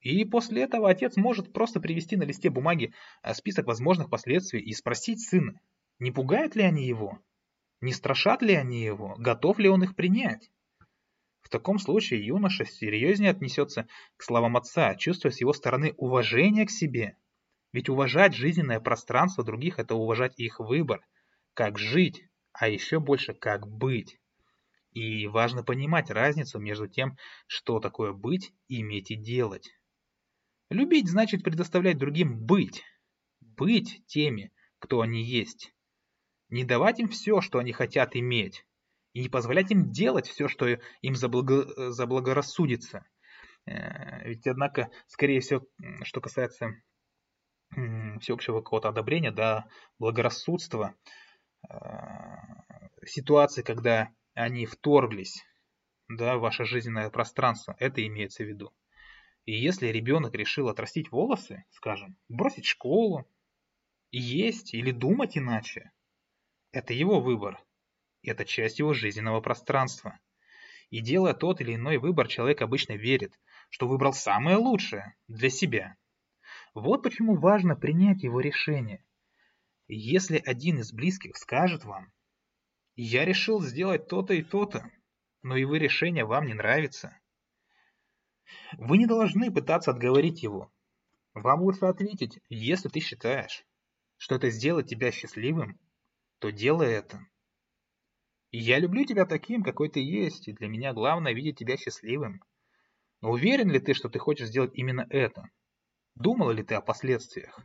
И 0.01 0.27
после 0.27 0.65
этого 0.65 0.91
отец 0.91 1.17
может 1.17 1.55
просто 1.55 1.81
привести 1.81 2.17
на 2.17 2.25
листе 2.25 2.51
бумаги 2.51 2.93
э, 3.23 3.33
список 3.33 3.67
возможных 3.67 4.11
последствий 4.11 4.61
и 4.61 4.75
спросить 4.75 5.27
сына, 5.27 5.59
не 5.99 6.11
пугают 6.11 6.57
ли 6.57 6.63
они 6.63 6.87
его, 6.87 7.21
не 7.81 7.95
страшат 7.95 8.43
ли 8.43 8.55
они 8.55 8.83
его, 8.83 9.15
готов 9.17 9.59
ли 9.59 9.71
он 9.71 9.83
их 9.83 9.97
принять. 9.97 10.51
В 11.41 11.49
таком 11.49 11.79
случае 11.79 12.27
юноша 12.27 12.67
серьезнее 12.67 13.31
отнесется 13.31 13.89
к 14.19 14.23
словам 14.23 14.59
отца, 14.59 14.95
чувствуя 14.95 15.33
с 15.33 15.41
его 15.41 15.55
стороны 15.55 15.95
уважение 15.97 16.67
к 16.67 16.71
себе. 16.71 17.17
Ведь 17.73 17.89
уважать 17.89 18.35
жизненное 18.35 18.79
пространство 18.79 19.43
других– 19.43 19.79
это 19.79 19.95
уважать 19.95 20.39
их 20.39 20.61
выбор, 20.61 21.01
как 21.55 21.79
жить, 21.79 22.29
а 22.53 22.69
еще 22.69 23.01
больше 23.01 23.33
как 23.33 23.67
быть. 23.67 24.20
И 24.93 25.27
важно 25.29 25.63
понимать 25.63 26.11
разницу 26.11 26.59
между 26.59 26.89
тем, 26.89 27.17
что 27.47 27.79
такое 27.79 28.13
быть, 28.13 28.53
иметь 28.69 29.11
и 29.11 29.17
делать. 29.17 29.71
Любить 30.69 31.09
значит 31.09 31.43
предоставлять 31.43 31.99
другим 31.99 32.39
быть. 32.39 32.83
Быть 33.41 34.05
теми, 34.07 34.53
кто 34.79 35.01
они 35.01 35.23
есть. 35.23 35.73
Не 36.49 36.65
давать 36.65 36.99
им 36.99 37.09
все, 37.09 37.41
что 37.41 37.59
они 37.59 37.73
хотят 37.73 38.17
иметь. 38.17 38.67
И 39.13 39.23
не 39.23 39.29
позволять 39.29 39.71
им 39.71 39.91
делать 39.91 40.27
все, 40.27 40.49
что 40.49 40.67
им 41.03 41.15
заблаго... 41.15 41.91
заблагорассудится. 41.93 43.05
Э, 43.67 44.27
ведь, 44.29 44.47
однако, 44.47 44.91
скорее 45.07 45.41
всего, 45.41 45.67
что 46.03 46.21
касается 46.21 46.75
всеобщего 48.21 48.59
какого-то 48.59 48.89
одобрения, 48.89 49.31
да, 49.31 49.69
благорассудства, 49.99 50.95
э, 51.69 51.75
ситуации, 53.05 53.63
когда 53.63 54.11
они 54.35 54.67
вторглись 54.67 55.45
да, 56.17 56.37
в 56.37 56.41
ваше 56.41 56.65
жизненное 56.65 57.09
пространство, 57.11 57.77
это 57.79 58.05
имеется 58.07 58.43
в 58.43 58.49
виду. 58.49 58.73
И 59.45 59.53
если 59.53 59.89
ребенок 59.89 60.35
решил 60.35 60.69
отрастить 60.69 61.11
волосы, 61.11 61.65
скажем, 61.71 62.17
бросить 62.29 62.67
школу, 62.67 63.29
есть 64.11 64.75
или 64.75 64.91
думать 64.91 65.39
иначе, 65.39 65.93
это 66.73 66.93
его 66.93 67.21
выбор. 67.21 67.63
Это 68.23 68.45
часть 68.45 68.81
его 68.81 68.93
жизненного 68.93 69.41
пространства. 69.41 70.19
И 70.91 71.01
делая 71.01 71.33
тот 71.33 71.61
или 71.61 71.77
иной 71.77 71.99
выбор, 71.99 72.27
человек 72.29 72.61
обычно 72.61 72.95
верит, 72.95 73.39
что 73.71 73.87
выбрал 73.87 74.13
самое 74.13 74.57
лучшее 74.57 75.17
для 75.29 75.49
себя. 75.49 75.97
Вот 76.75 77.03
почему 77.03 77.37
важно 77.37 77.77
принять 77.77 78.23
его 78.23 78.41
решение. 78.41 79.05
Если 79.87 80.43
один 80.45 80.79
из 80.81 80.93
близких 80.93 81.37
скажет 81.37 81.85
вам, 81.85 82.13
«Я 82.97 83.25
решил 83.25 83.61
сделать 83.61 84.09
то-то 84.09 84.35
и 84.35 84.43
то-то», 84.43 84.91
но 85.43 85.57
его 85.57 85.77
решение 85.77 86.25
вам 86.25 86.47
не 86.47 86.55
нравится, 86.55 87.19
вы 88.79 88.99
не 88.99 89.07
должны 89.07 89.53
пытаться 89.53 89.91
отговорить 89.91 90.43
его. 90.43 90.73
Вам 91.35 91.63
лучше 91.63 91.87
ответить, 91.87 92.41
если 92.49 92.89
ты 92.89 93.01
считаешь, 93.01 93.65
что 94.17 94.35
это 94.35 94.51
сделает 94.51 94.89
тебя 94.89 95.13
счастливым, 95.13 95.79
то 96.39 96.51
делай 96.51 96.93
это. 96.93 97.27
Я 98.53 98.79
люблю 98.79 99.05
тебя 99.05 99.27
таким, 99.27 99.63
какой 99.63 99.89
ты 99.89 100.01
есть, 100.01 100.49
и 100.49 100.53
для 100.53 100.69
меня 100.69 100.93
главное 100.93 101.33
видеть 101.33 101.59
тебя 101.59 101.77
счастливым. 101.77 102.43
Но 103.21 103.31
уверен 103.31 103.71
ли 103.71 103.79
ты, 103.79 103.95
что 103.95 104.09
ты 104.09 104.19
хочешь 104.19 104.49
сделать 104.49 104.73
именно 104.75 105.07
это? 105.09 105.49
Думал 106.17 106.51
ли 106.51 106.65
ты 106.65 106.75
о 106.75 106.81
последствиях? 106.81 107.61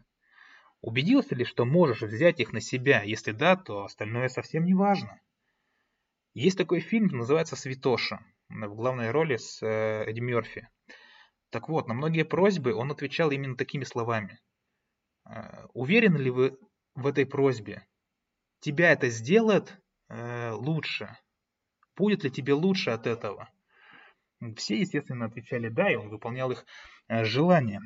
Убедился 0.82 1.36
ли, 1.36 1.46
что 1.46 1.66
можешь 1.66 2.02
взять 2.02 2.40
их 2.40 2.54
на 2.54 2.62
себя? 2.62 3.02
Если 3.02 3.32
да, 3.32 3.56
то 3.56 3.86
остальное 3.86 4.30
совсем 4.30 4.66
не 4.66 4.74
важно. 4.74 5.20
Есть 6.34 6.58
такой 6.58 6.82
фильм, 6.82 7.08
называется 7.08 7.56
«Святоша», 7.56 8.20
в 8.50 8.76
главной 8.76 9.12
роли 9.12 9.38
с 9.38 9.64
э, 9.64 10.04
Эдди 10.06 10.20
Мерфи. 10.20 10.70
Так 11.50 11.70
вот, 11.70 11.88
на 11.88 11.94
многие 11.94 12.24
просьбы 12.24 12.74
он 12.74 12.92
отвечал 12.92 13.32
именно 13.32 13.56
такими 13.56 13.84
словами. 13.86 14.40
«Э, 15.26 15.66
уверены 15.74 16.18
ли 16.18 16.30
вы 16.30 16.60
в 16.94 17.08
этой 17.08 17.26
просьбе? 17.26 17.88
Тебя 18.60 18.92
это 18.92 19.10
сделает 19.10 19.80
э, 20.10 20.52
лучше? 20.52 21.18
Будет 21.96 22.24
ли 22.24 22.32
тебе 22.32 22.54
лучше 22.54 22.92
от 22.92 23.08
этого? 23.08 23.50
Все, 24.58 24.80
естественно, 24.80 25.26
отвечали 25.26 25.70
«да», 25.70 25.90
и 25.90 25.96
он 25.96 26.10
выполнял 26.10 26.52
их 26.52 26.66
э, 27.08 27.24
желания. 27.24 27.82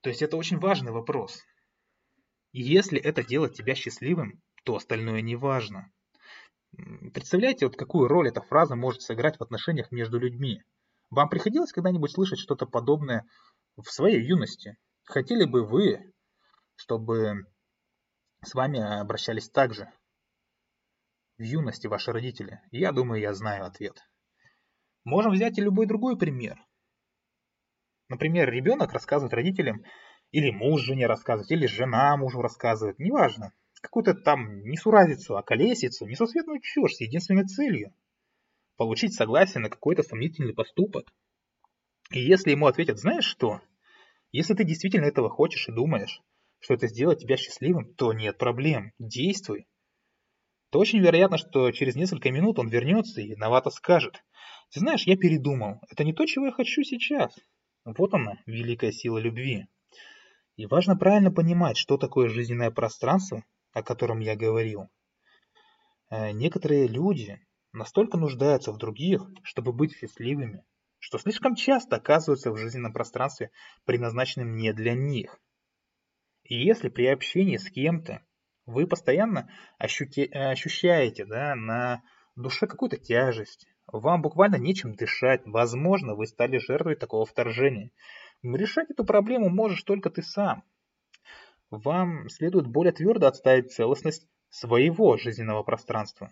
То 0.00 0.10
есть 0.10 0.22
это 0.22 0.36
очень 0.36 0.58
важный 0.58 0.92
вопрос. 0.92 1.42
И 2.52 2.62
если 2.62 3.00
это 3.00 3.24
делает 3.24 3.54
тебя 3.54 3.74
счастливым, 3.74 4.40
то 4.64 4.76
остальное 4.76 5.22
не 5.22 5.36
важно. 5.36 5.90
Представляете, 7.12 7.66
вот 7.66 7.76
какую 7.76 8.08
роль 8.08 8.28
эта 8.28 8.40
фраза 8.40 8.76
может 8.76 9.02
сыграть 9.02 9.38
в 9.38 9.42
отношениях 9.42 9.90
между 9.90 10.18
людьми? 10.18 10.62
Вам 11.10 11.28
приходилось 11.28 11.72
когда-нибудь 11.72 12.12
слышать 12.12 12.38
что-то 12.38 12.66
подобное 12.66 13.26
в 13.76 13.84
своей 13.84 14.22
юности? 14.22 14.76
Хотели 15.04 15.44
бы 15.44 15.66
вы, 15.66 16.12
чтобы 16.76 17.46
с 18.42 18.54
вами 18.54 18.80
обращались 18.80 19.50
так 19.50 19.74
же? 19.74 19.90
В 21.38 21.42
юности 21.42 21.86
ваши 21.86 22.12
родители? 22.12 22.60
Я 22.70 22.92
думаю, 22.92 23.20
я 23.20 23.34
знаю 23.34 23.64
ответ. 23.64 23.98
Можем 25.04 25.32
взять 25.32 25.58
и 25.58 25.62
любой 25.62 25.86
другой 25.86 26.16
пример. 26.16 26.58
Например, 28.08 28.48
ребенок 28.50 28.92
рассказывает 28.92 29.34
родителям, 29.34 29.84
или 30.32 30.50
муж 30.50 30.82
жене 30.82 31.06
рассказывает, 31.06 31.50
или 31.50 31.66
жена 31.66 32.16
мужу 32.16 32.42
рассказывает, 32.42 32.98
неважно. 32.98 33.52
Какую-то 33.80 34.14
там 34.14 34.62
несуразицу, 34.62 35.36
околесицу, 35.36 36.06
несусветную 36.06 36.60
чушь 36.60 36.94
с 36.94 37.00
единственной 37.00 37.44
целью 37.44 37.94
получить 38.76 39.14
согласие 39.14 39.60
на 39.60 39.70
какой-то 39.70 40.02
сомнительный 40.02 40.54
поступок. 40.54 41.12
И 42.10 42.20
если 42.20 42.50
ему 42.50 42.66
ответят, 42.66 42.98
знаешь 42.98 43.24
что, 43.24 43.60
если 44.32 44.54
ты 44.54 44.64
действительно 44.64 45.04
этого 45.04 45.28
хочешь 45.28 45.68
и 45.68 45.72
думаешь, 45.72 46.20
что 46.58 46.74
это 46.74 46.88
сделает 46.88 47.18
тебя 47.18 47.36
счастливым, 47.36 47.94
то 47.94 48.12
нет 48.12 48.38
проблем, 48.38 48.92
действуй. 48.98 49.66
То 50.70 50.78
очень 50.78 51.00
вероятно, 51.00 51.36
что 51.36 51.70
через 51.70 51.96
несколько 51.96 52.30
минут 52.30 52.58
он 52.58 52.68
вернется 52.68 53.20
и 53.20 53.28
виновато 53.28 53.70
скажет, 53.70 54.24
ты 54.72 54.80
знаешь, 54.80 55.06
я 55.06 55.16
передумал, 55.16 55.80
это 55.90 56.02
не 56.02 56.14
то, 56.14 56.24
чего 56.24 56.46
я 56.46 56.52
хочу 56.52 56.82
сейчас. 56.82 57.38
Вот 57.84 58.14
она, 58.14 58.38
великая 58.46 58.92
сила 58.92 59.18
любви. 59.18 59.66
И 60.62 60.66
важно 60.66 60.96
правильно 60.96 61.32
понимать, 61.32 61.76
что 61.76 61.98
такое 61.98 62.28
жизненное 62.28 62.70
пространство, 62.70 63.42
о 63.72 63.82
котором 63.82 64.20
я 64.20 64.36
говорил. 64.36 64.88
Э, 66.08 66.30
некоторые 66.30 66.86
люди 66.86 67.40
настолько 67.72 68.16
нуждаются 68.16 68.70
в 68.70 68.78
других, 68.78 69.28
чтобы 69.42 69.72
быть 69.72 69.92
счастливыми, 69.92 70.64
что 71.00 71.18
слишком 71.18 71.56
часто 71.56 71.96
оказываются 71.96 72.52
в 72.52 72.58
жизненном 72.58 72.92
пространстве, 72.92 73.50
предназначенном 73.86 74.54
не 74.54 74.72
для 74.72 74.94
них. 74.94 75.36
И 76.44 76.54
если 76.64 76.90
при 76.90 77.06
общении 77.06 77.56
с 77.56 77.68
кем-то 77.68 78.24
вы 78.64 78.86
постоянно 78.86 79.50
ощущаете 79.78 81.24
да, 81.24 81.56
на 81.56 82.04
душе 82.36 82.68
какую-то 82.68 82.98
тяжесть, 82.98 83.66
вам 83.88 84.22
буквально 84.22 84.58
нечем 84.58 84.94
дышать, 84.94 85.42
возможно, 85.44 86.14
вы 86.14 86.28
стали 86.28 86.58
жертвой 86.58 86.94
такого 86.94 87.26
вторжения. 87.26 87.90
Решать 88.42 88.90
эту 88.90 89.04
проблему 89.04 89.48
можешь 89.48 89.84
только 89.84 90.10
ты 90.10 90.22
сам. 90.22 90.64
Вам 91.70 92.28
следует 92.28 92.66
более 92.66 92.92
твердо 92.92 93.28
отставить 93.28 93.72
целостность 93.72 94.26
своего 94.50 95.16
жизненного 95.16 95.62
пространства. 95.62 96.30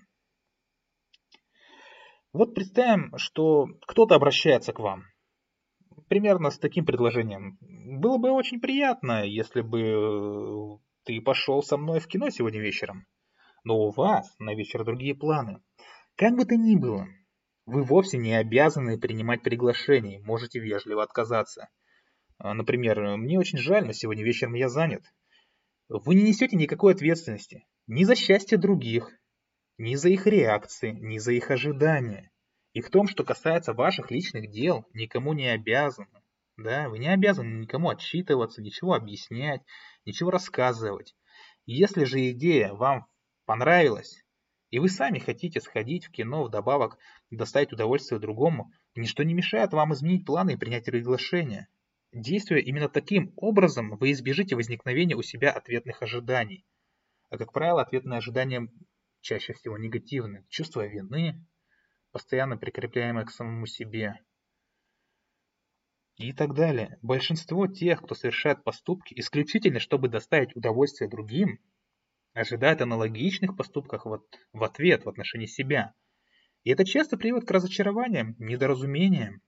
Вот 2.32 2.54
представим, 2.54 3.16
что 3.16 3.66
кто-то 3.86 4.16
обращается 4.16 4.72
к 4.72 4.80
вам. 4.80 5.04
Примерно 6.08 6.50
с 6.50 6.58
таким 6.58 6.84
предложением. 6.84 7.58
Было 7.60 8.18
бы 8.18 8.30
очень 8.30 8.60
приятно, 8.60 9.24
если 9.24 9.60
бы 9.60 9.80
э, 9.80 10.78
ты 11.04 11.20
пошел 11.20 11.62
со 11.62 11.76
мной 11.76 12.00
в 12.00 12.08
кино 12.08 12.30
сегодня 12.30 12.60
вечером. 12.60 13.06
Но 13.64 13.78
у 13.78 13.90
вас 13.90 14.34
на 14.38 14.54
вечер 14.54 14.84
другие 14.84 15.14
планы. 15.14 15.62
Как 16.16 16.36
бы 16.36 16.44
то 16.44 16.56
ни 16.56 16.76
было, 16.76 17.06
Вы 17.66 17.82
вовсе 17.82 18.18
не 18.18 18.34
обязаны 18.34 18.98
принимать 18.98 19.42
приглашений, 19.42 20.18
можете 20.18 20.58
вежливо 20.58 21.02
отказаться. 21.02 21.68
А, 22.42 22.54
например, 22.54 23.18
мне 23.18 23.38
очень 23.38 23.58
жаль, 23.58 23.84
но 23.84 23.92
сегодня 23.92 24.24
вечером 24.24 24.54
я 24.54 24.70
занят. 24.70 25.04
Вы 25.88 26.14
не 26.14 26.22
несете 26.22 26.56
никакой 26.56 26.94
ответственности 26.94 27.66
ни 27.86 28.04
за 28.04 28.16
счастье 28.16 28.56
других, 28.56 29.10
ни 29.76 29.94
за 29.94 30.08
их 30.08 30.26
реакции, 30.26 30.92
ни 30.92 31.18
за 31.18 31.32
их 31.32 31.50
ожидания. 31.50 32.30
И 32.72 32.80
в 32.80 32.88
том, 32.88 33.08
что 33.08 33.24
касается 33.24 33.74
ваших 33.74 34.10
личных 34.10 34.50
дел, 34.50 34.86
никому 34.94 35.34
не 35.34 35.48
обязаны. 35.48 36.08
Да, 36.56 36.88
вы 36.88 36.98
не 36.98 37.08
обязаны 37.12 37.60
никому 37.60 37.90
отчитываться, 37.90 38.62
ничего 38.62 38.94
объяснять, 38.94 39.60
ничего 40.06 40.30
рассказывать. 40.30 41.14
Если 41.66 42.04
же 42.04 42.30
идея 42.30 42.72
вам 42.72 43.06
понравилась, 43.44 44.24
и 44.70 44.78
вы 44.78 44.88
сами 44.88 45.18
хотите 45.18 45.60
сходить 45.60 46.06
в 46.06 46.10
кино, 46.10 46.44
вдобавок 46.44 46.96
доставить 47.30 47.72
удовольствие 47.72 48.18
другому, 48.18 48.72
ничто 48.94 49.24
не 49.24 49.34
мешает 49.34 49.72
вам 49.72 49.92
изменить 49.92 50.24
планы 50.24 50.54
и 50.54 50.56
принять 50.56 50.86
приглашение. 50.86 51.68
Действуя 52.12 52.58
именно 52.58 52.88
таким 52.88 53.32
образом, 53.36 53.96
вы 53.96 54.10
избежите 54.12 54.56
возникновения 54.56 55.14
у 55.14 55.22
себя 55.22 55.52
ответных 55.52 56.02
ожиданий. 56.02 56.66
А 57.28 57.38
как 57.38 57.52
правило, 57.52 57.82
ответные 57.82 58.18
ожидания 58.18 58.68
чаще 59.20 59.52
всего 59.52 59.78
негативны. 59.78 60.44
Чувство 60.48 60.84
вины, 60.86 61.46
постоянно 62.10 62.56
прикрепляемое 62.56 63.24
к 63.24 63.30
самому 63.30 63.66
себе. 63.66 64.14
И 66.16 66.32
так 66.32 66.54
далее. 66.54 66.98
Большинство 67.00 67.68
тех, 67.68 68.02
кто 68.02 68.14
совершает 68.14 68.64
поступки 68.64 69.14
исключительно, 69.18 69.78
чтобы 69.78 70.08
доставить 70.08 70.54
удовольствие 70.56 71.08
другим, 71.08 71.60
ожидает 72.34 72.82
аналогичных 72.82 73.56
поступков 73.56 74.04
в, 74.04 74.20
в 74.52 74.64
ответ 74.64 75.04
в 75.04 75.08
отношении 75.08 75.46
себя. 75.46 75.94
И 76.64 76.70
это 76.70 76.84
часто 76.84 77.16
приводит 77.16 77.48
к 77.48 77.50
разочарованиям, 77.52 78.34
недоразумениям. 78.38 79.40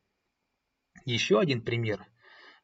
Еще 1.05 1.41
один 1.41 1.63
пример. 1.63 2.07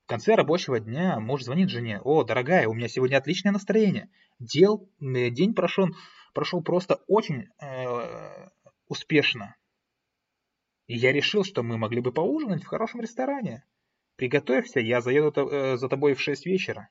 В 0.09 0.11
конце 0.11 0.37
рабочего 0.37 0.81
дня 0.81 1.21
муж 1.21 1.43
звонит 1.43 1.69
жене. 1.69 2.01
«О, 2.03 2.25
дорогая, 2.25 2.67
у 2.67 2.73
меня 2.73 2.89
сегодня 2.89 3.19
отличное 3.19 3.53
настроение. 3.53 4.09
Дел, 4.39 4.89
э, 5.03 5.29
день 5.29 5.53
прошел, 5.53 5.89
прошел 6.33 6.63
просто 6.63 7.03
очень 7.09 7.49
э, 7.61 8.49
успешно. 8.87 9.55
И 10.87 10.97
я 10.97 11.13
решил, 11.13 11.45
что 11.45 11.63
мы 11.63 11.77
могли 11.77 12.01
бы 12.01 12.11
поужинать 12.11 12.63
в 12.63 12.69
хорошем 12.69 13.03
ресторане. 13.03 13.67
Приготовься, 14.17 14.81
я 14.81 15.03
заеду 15.03 15.31
э, 15.47 15.77
за 15.77 15.89
тобой 15.91 16.15
в 16.15 16.23
6 16.23 16.47
вечера». 16.47 16.89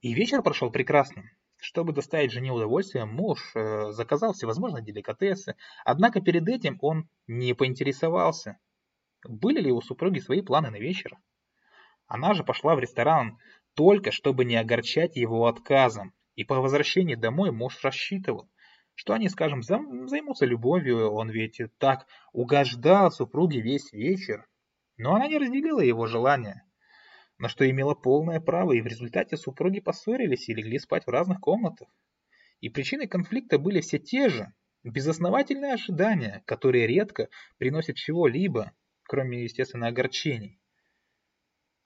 И 0.00 0.14
вечер 0.14 0.40
прошел 0.40 0.70
прекрасно. 0.70 1.24
Чтобы 1.56 1.92
доставить 1.92 2.30
жене 2.30 2.52
удовольствие, 2.52 3.06
муж 3.06 3.40
э, 3.56 3.90
заказал 3.90 4.34
всевозможные 4.34 4.84
деликатесы, 4.84 5.56
однако 5.84 6.20
перед 6.20 6.48
этим 6.48 6.78
он 6.80 7.08
не 7.26 7.54
поинтересовался, 7.54 8.60
были 9.28 9.60
ли 9.60 9.72
у 9.72 9.80
супруги 9.80 10.20
свои 10.20 10.42
планы 10.42 10.70
на 10.70 10.76
вечер. 10.76 11.18
Она 12.14 12.32
же 12.32 12.44
пошла 12.44 12.76
в 12.76 12.78
ресторан 12.78 13.38
только, 13.74 14.12
чтобы 14.12 14.44
не 14.44 14.54
огорчать 14.54 15.16
его 15.16 15.48
отказом, 15.48 16.14
и 16.36 16.44
по 16.44 16.60
возвращении 16.60 17.16
домой 17.16 17.50
муж 17.50 17.82
рассчитывал, 17.82 18.48
что 18.94 19.14
они, 19.14 19.28
скажем, 19.28 19.64
займутся 19.64 20.46
любовью, 20.46 21.10
он 21.10 21.28
ведь 21.28 21.60
так 21.78 22.06
угождал 22.32 23.10
супруге 23.10 23.60
весь 23.60 23.92
вечер. 23.92 24.46
Но 24.96 25.16
она 25.16 25.26
не 25.26 25.38
разделила 25.38 25.80
его 25.80 26.06
желания 26.06 26.64
на 27.38 27.48
что 27.48 27.68
имела 27.68 27.96
полное 27.96 28.38
право, 28.38 28.74
и 28.74 28.80
в 28.80 28.86
результате 28.86 29.36
супруги 29.36 29.80
поссорились 29.80 30.48
и 30.48 30.54
легли 30.54 30.78
спать 30.78 31.08
в 31.08 31.10
разных 31.10 31.40
комнатах. 31.40 31.88
И 32.60 32.68
причиной 32.68 33.08
конфликта 33.08 33.58
были 33.58 33.80
все 33.80 33.98
те 33.98 34.28
же, 34.28 34.52
безосновательные 34.84 35.72
ожидания, 35.74 36.44
которые 36.46 36.86
редко 36.86 37.28
приносят 37.58 37.96
чего-либо, 37.96 38.70
кроме, 39.02 39.42
естественно, 39.42 39.88
огорчений. 39.88 40.60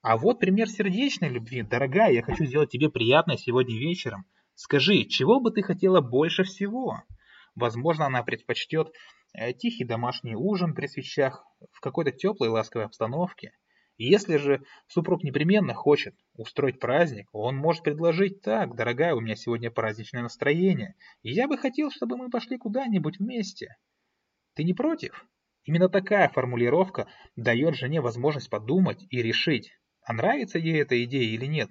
А 0.02 0.16
вот 0.16 0.38
пример 0.38 0.68
сердечной 0.68 1.28
любви. 1.28 1.62
Дорогая, 1.62 2.12
я 2.12 2.22
хочу 2.22 2.44
сделать 2.44 2.70
тебе 2.70 2.88
приятное 2.88 3.36
сегодня 3.36 3.78
вечером. 3.78 4.26
Скажи, 4.54 5.04
чего 5.04 5.40
бы 5.40 5.50
ты 5.50 5.62
хотела 5.62 6.00
больше 6.00 6.44
всего? 6.44 7.02
Возможно, 7.54 8.06
она 8.06 8.22
предпочтет 8.22 8.92
э, 9.32 9.52
тихий 9.52 9.84
домашний 9.84 10.36
ужин 10.36 10.74
при 10.74 10.86
свечах 10.86 11.44
в 11.72 11.80
какой-то 11.80 12.12
теплой 12.12 12.48
ласковой 12.48 12.86
обстановке– 12.86 13.52
если 14.00 14.36
же 14.36 14.62
супруг 14.86 15.24
непременно 15.24 15.74
хочет 15.74 16.14
устроить 16.36 16.78
праздник, 16.78 17.28
он 17.32 17.56
может 17.56 17.82
предложить 17.82 18.42
так, 18.42 18.76
дорогая, 18.76 19.16
у 19.16 19.20
меня 19.20 19.34
сегодня 19.34 19.72
праздничное 19.72 20.22
настроение, 20.22 20.94
и 21.22 21.32
я 21.32 21.48
бы 21.48 21.58
хотел, 21.58 21.90
чтобы 21.90 22.16
мы 22.16 22.30
пошли 22.30 22.58
куда-нибудь 22.58 23.18
вместе. 23.18 23.76
Ты 24.54 24.62
не 24.62 24.72
против? 24.72 25.26
Именно 25.64 25.88
такая 25.88 26.28
формулировка 26.28 27.08
дает 27.34 27.74
жене 27.74 28.00
возможность 28.00 28.48
подумать 28.48 29.04
и 29.10 29.20
решить, 29.20 29.72
а 30.08 30.14
нравится 30.14 30.58
ей 30.58 30.80
эта 30.80 31.04
идея 31.04 31.34
или 31.34 31.44
нет. 31.44 31.70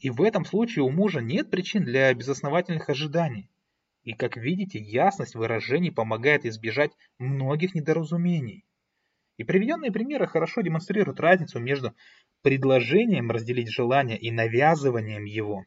И 0.00 0.08
в 0.08 0.22
этом 0.22 0.46
случае 0.46 0.84
у 0.84 0.90
мужа 0.90 1.20
нет 1.20 1.50
причин 1.50 1.84
для 1.84 2.12
безосновательных 2.14 2.88
ожиданий. 2.88 3.50
И 4.04 4.14
как 4.14 4.38
видите, 4.38 4.78
ясность 4.78 5.34
выражений 5.34 5.92
помогает 5.92 6.46
избежать 6.46 6.92
многих 7.18 7.74
недоразумений. 7.74 8.64
И 9.36 9.44
приведенные 9.44 9.92
примеры 9.92 10.26
хорошо 10.26 10.62
демонстрируют 10.62 11.20
разницу 11.20 11.60
между 11.60 11.94
предложением 12.40 13.30
разделить 13.30 13.68
желание 13.68 14.18
и 14.18 14.30
навязыванием 14.30 15.26
его. 15.26 15.66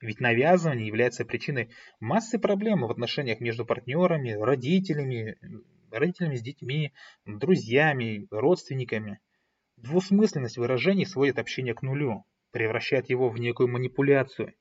Ведь 0.00 0.20
навязывание 0.20 0.86
является 0.86 1.26
причиной 1.26 1.68
массы 2.00 2.38
проблем 2.38 2.86
в 2.86 2.90
отношениях 2.90 3.40
между 3.40 3.66
партнерами, 3.66 4.30
родителями, 4.30 5.36
родителями 5.90 6.36
с 6.36 6.42
детьми, 6.42 6.94
друзьями, 7.26 8.26
родственниками. 8.30 9.20
Двусмысленность 9.76 10.56
выражений 10.56 11.04
сводит 11.04 11.38
общение 11.38 11.74
к 11.74 11.82
нулю, 11.82 12.24
превращает 12.50 13.10
его 13.10 13.28
в 13.28 13.38
некую 13.38 13.68
манипуляцию. 13.68 14.54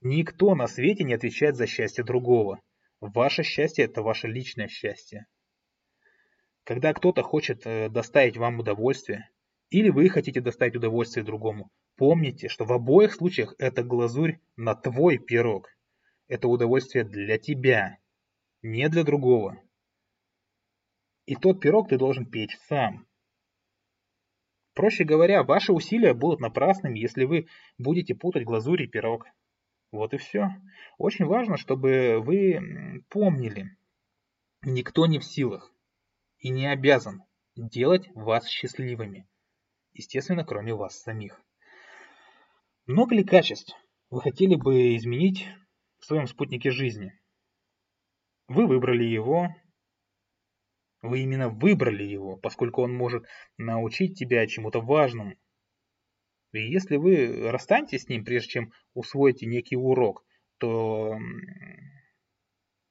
Никто 0.00 0.54
на 0.54 0.66
свете 0.66 1.04
не 1.04 1.14
отвечает 1.14 1.56
за 1.56 1.66
счастье 1.66 2.02
другого. 2.04 2.60
Ваше 3.00 3.42
счастье– 3.42 3.84
это 3.86 4.02
ваше 4.02 4.26
личное 4.26 4.68
счастье. 4.68 5.26
Когда 6.64 6.92
кто-то 6.94 7.22
хочет 7.22 7.66
э, 7.66 7.88
доставить 7.88 8.36
вам 8.36 8.58
удовольствие, 8.58 9.30
или 9.70 9.90
вы 9.90 10.08
хотите 10.08 10.40
доставить 10.40 10.76
удовольствие 10.76 11.24
другому, 11.24 11.70
помните, 11.96 12.48
что 12.48 12.64
в 12.64 12.72
обоих 12.72 13.14
случаях 13.14 13.54
это 13.58 13.82
глазурь 13.82 14.38
на 14.56 14.74
твой 14.74 15.18
пирог. 15.18 15.68
Это 16.26 16.48
удовольствие 16.48 17.04
для 17.04 17.38
тебя, 17.38 17.98
не 18.62 18.88
для 18.88 19.04
другого. 19.04 19.62
И 21.26 21.36
тот 21.36 21.60
пирог 21.60 21.88
ты 21.88 21.98
должен 21.98 22.26
печь 22.26 22.56
сам. 22.66 23.06
Проще 24.74 25.04
говоря, 25.04 25.44
ваши 25.44 25.72
усилия 25.72 26.14
будут 26.14 26.40
напрасными, 26.40 26.98
если 26.98 27.24
вы 27.24 27.46
будете 27.78 28.14
путать 28.14 28.44
глазурь 28.44 28.82
и 28.82 28.88
пирог. 28.88 29.26
Вот 29.92 30.12
и 30.14 30.16
все. 30.16 30.48
Очень 30.98 31.26
важно, 31.26 31.56
чтобы 31.56 32.20
вы 32.20 33.04
помнили, 33.08 33.76
никто 34.62 35.06
не 35.06 35.20
в 35.20 35.24
силах 35.24 35.72
и 36.38 36.50
не 36.50 36.66
обязан 36.66 37.22
делать 37.54 38.08
вас 38.14 38.48
счастливыми. 38.48 39.28
Естественно, 39.92 40.44
кроме 40.44 40.74
вас 40.74 41.00
самих. 41.00 41.40
Много 42.86 43.14
ли 43.14 43.22
качеств 43.22 43.76
вы 44.10 44.20
хотели 44.20 44.56
бы 44.56 44.96
изменить 44.96 45.46
в 46.00 46.06
своем 46.06 46.26
спутнике 46.26 46.70
жизни? 46.72 47.16
Вы 48.48 48.66
выбрали 48.66 49.04
его, 49.04 49.54
вы 51.04 51.20
именно 51.20 51.48
выбрали 51.48 52.04
его, 52.04 52.36
поскольку 52.36 52.82
он 52.82 52.92
может 52.94 53.24
научить 53.58 54.18
тебя 54.18 54.46
чему-то 54.46 54.80
важному. 54.80 55.36
И 56.52 56.60
если 56.60 56.96
вы 56.96 57.50
расстанетесь 57.50 58.02
с 58.02 58.08
ним, 58.08 58.24
прежде 58.24 58.48
чем 58.48 58.72
усвоите 58.94 59.46
некий 59.46 59.76
урок, 59.76 60.24
то, 60.58 61.18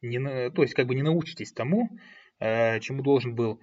не, 0.02 0.50
то 0.50 0.62
есть 0.62 0.74
как 0.74 0.88
бы 0.88 0.96
не 0.96 1.02
научитесь 1.02 1.54
тому, 1.54 1.90
Э, 2.44 2.82
чему 2.82 3.04
должен 3.04 3.36
был, 3.36 3.62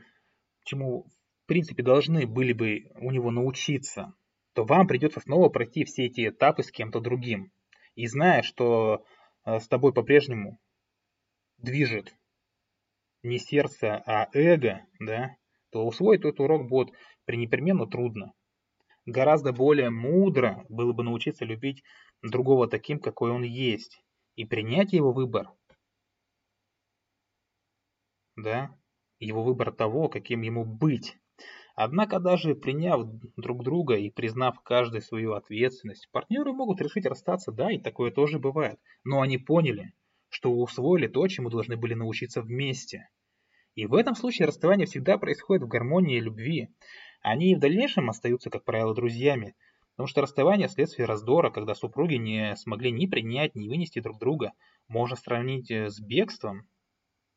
чему 0.65 1.05
в 1.05 1.47
принципе 1.47 1.83
должны 1.83 2.27
были 2.27 2.55
бы 2.55 2.91
у 2.95 3.11
него 3.11 3.31
научиться, 3.31 4.15
то 4.55 4.65
вам 4.65 4.87
придется 4.87 5.21
снова 5.21 5.51
пройти 5.51 5.85
все 5.85 6.07
эти 6.07 6.29
этапы 6.29 6.63
с 6.63 6.71
кем-то 6.71 7.01
другим. 7.01 7.53
И 7.95 8.07
зная, 8.07 8.41
что 8.41 9.05
э, 9.45 9.59
с 9.59 9.69
тобой 9.69 9.93
по-прежнему 9.93 10.59
движет 11.59 12.15
не 13.23 13.39
сердце, 13.39 14.03
а 14.07 14.29
эго, 14.33 14.87
да, 14.99 15.37
то 15.71 15.87
усвоить 15.87 16.21
этот 16.21 16.41
урок 16.41 16.69
будет 16.69 16.95
непременно 17.27 17.87
трудно. 17.87 18.33
Гораздо 19.07 19.53
более 19.53 19.91
мудро 19.91 20.65
было 20.69 20.93
бы 20.93 21.05
научиться 21.05 21.45
любить 21.45 21.83
другого 22.23 22.69
таким, 22.69 22.99
какой 22.99 23.31
он 23.31 23.43
есть, 23.43 24.03
и 24.37 24.45
принять 24.45 24.93
его 24.93 25.13
выбор 25.13 25.51
да, 28.43 28.77
его 29.19 29.43
выбор 29.43 29.73
того, 29.73 30.09
каким 30.09 30.43
ему 30.43 30.65
быть. 30.65 31.17
Однако 31.75 32.21
даже 32.21 32.55
приняв 32.55 33.07
друг 33.37 33.63
друга 33.65 33.95
и 33.95 34.11
признав 34.11 34.61
каждый 34.63 35.01
свою 35.01 35.33
ответственность, 35.33 36.09
партнеры 36.11 36.53
могут 36.53 36.81
решить 36.81 37.07
расстаться, 37.07 37.53
да, 37.53 37.71
и 37.73 37.79
такое 37.79 38.11
тоже 38.11 38.39
бывает. 38.39 38.79
Но 39.05 39.21
они 39.21 39.39
поняли, 39.39 39.93
что 40.31 40.53
усвоили 40.53 41.09
то, 41.09 41.27
чему 41.29 41.51
должны 41.51 41.77
были 41.77 41.95
научиться 41.95 42.41
вместе. 42.41 43.09
И 43.75 43.87
в 43.87 43.95
этом 43.95 44.15
случае 44.15 44.47
расставание 44.47 44.87
всегда 44.87 45.19
происходит 45.19 45.65
в 45.65 45.69
гармонии 45.69 46.17
и 46.17 46.21
любви. 46.21 46.69
Они 47.21 47.53
и 47.53 47.55
в 47.55 47.61
дальнейшем 47.61 48.09
остаются, 48.09 48.49
как 48.49 48.65
правило, 48.65 48.95
друзьями. 48.95 49.55
Потому 49.93 50.07
что 50.07 50.23
расставание 50.23 50.69
следствие 50.69 51.07
раздора, 51.07 51.51
когда 51.51 51.75
супруги 51.75 52.15
не 52.15 52.57
смогли 52.57 52.91
ни 52.91 53.07
принять, 53.07 53.55
ни 53.55 53.69
вынести 53.69 54.01
друг 54.01 54.19
друга, 54.19 54.53
можно 54.89 55.17
сравнить 55.17 55.71
э, 55.71 55.91
с 55.91 56.01
бегством. 56.01 56.67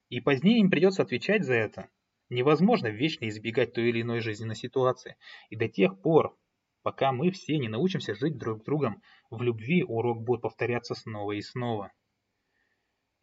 И 0.09 0.21
позднее 0.21 0.59
им 0.59 0.69
придется 0.69 1.01
отвечать 1.01 1.43
за 1.43 1.55
это. 1.55 1.89
Невозможно 2.29 2.87
вечно 2.87 3.27
избегать 3.27 3.73
той 3.73 3.89
или 3.89 4.01
иной 4.01 4.21
жизненной 4.21 4.55
ситуации. 4.55 5.17
И 5.49 5.55
до 5.55 5.67
тех 5.67 6.01
пор, 6.01 6.37
пока 6.83 7.11
мы 7.11 7.31
все 7.31 7.57
не 7.57 7.67
научимся 7.67 8.15
жить 8.15 8.37
друг 8.37 8.61
с 8.61 8.63
другом 8.63 9.01
в 9.29 9.41
любви, 9.41 9.83
урок 9.83 10.23
будет 10.23 10.41
повторяться 10.41 10.95
снова 10.95 11.33
и 11.33 11.41
снова. 11.41 11.91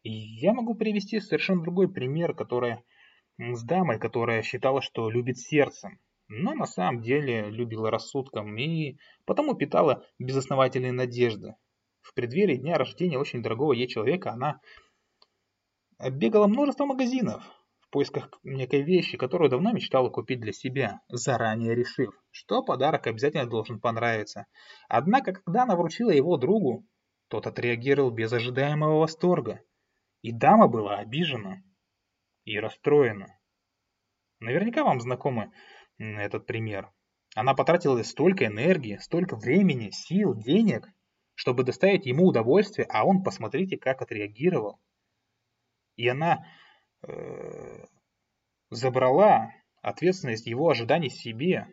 Я 0.03 0.53
могу 0.53 0.73
привести 0.73 1.19
совершенно 1.19 1.61
другой 1.61 1.91
пример, 1.91 2.33
который 2.33 2.77
с 3.37 3.63
дамой, 3.63 3.99
которая 3.99 4.41
считала, 4.41 4.81
что 4.81 5.09
любит 5.09 5.37
сердцем, 5.37 5.99
но 6.27 6.53
на 6.53 6.65
самом 6.65 7.01
деле 7.01 7.49
любила 7.49 7.91
рассудком 7.91 8.57
и 8.57 8.97
потому 9.25 9.53
питала 9.53 10.05
безосновательные 10.17 10.91
надежды. 10.91 11.55
В 12.01 12.13
преддверии 12.13 12.55
дня 12.55 12.77
рождения 12.77 13.19
очень 13.19 13.43
дорогого 13.43 13.73
ей 13.73 13.87
человека 13.87 14.31
она 14.31 14.59
бегала 16.09 16.47
множество 16.47 16.85
магазинов 16.85 17.43
в 17.81 17.89
поисках 17.91 18.31
некой 18.43 18.81
вещи, 18.81 19.17
которую 19.17 19.49
давно 19.49 19.71
мечтала 19.71 20.09
купить 20.09 20.39
для 20.39 20.51
себя, 20.51 21.01
заранее 21.09 21.75
решив, 21.75 22.13
что 22.31 22.63
подарок 22.63 23.05
обязательно 23.05 23.45
должен 23.45 23.79
понравиться. 23.79 24.47
Однако, 24.89 25.33
когда 25.33 25.63
она 25.63 25.75
вручила 25.75 26.09
его 26.09 26.37
другу, 26.37 26.87
тот 27.27 27.45
отреагировал 27.45 28.09
без 28.09 28.33
ожидаемого 28.33 28.99
восторга. 28.99 29.61
И 30.21 30.31
дама 30.31 30.67
была 30.67 30.97
обижена 30.97 31.63
и 32.45 32.59
расстроена. 32.59 33.39
Наверняка 34.39 34.83
вам 34.83 34.99
знакомы 34.99 35.51
этот 35.97 36.45
пример. 36.45 36.91
Она 37.35 37.53
потратила 37.53 38.01
столько 38.03 38.45
энергии, 38.45 38.97
столько 38.97 39.35
времени, 39.35 39.91
сил, 39.91 40.35
денег, 40.35 40.87
чтобы 41.35 41.63
доставить 41.63 42.05
ему 42.05 42.27
удовольствие, 42.27 42.85
а 42.89 43.05
он, 43.05 43.23
посмотрите, 43.23 43.77
как 43.77 44.01
отреагировал. 44.01 44.79
И 45.95 46.07
она 46.07 46.45
э, 47.03 47.85
забрала 48.69 49.51
ответственность 49.81 50.45
его 50.45 50.69
ожиданий 50.69 51.09
себе. 51.09 51.67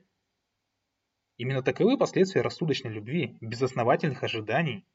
Именно 1.37 1.63
таковы 1.63 1.99
последствия 1.99 2.43
рассудочной 2.43 2.93
любви, 2.93 3.37
безосновательных 3.41 4.23
ожиданий. 4.23 4.87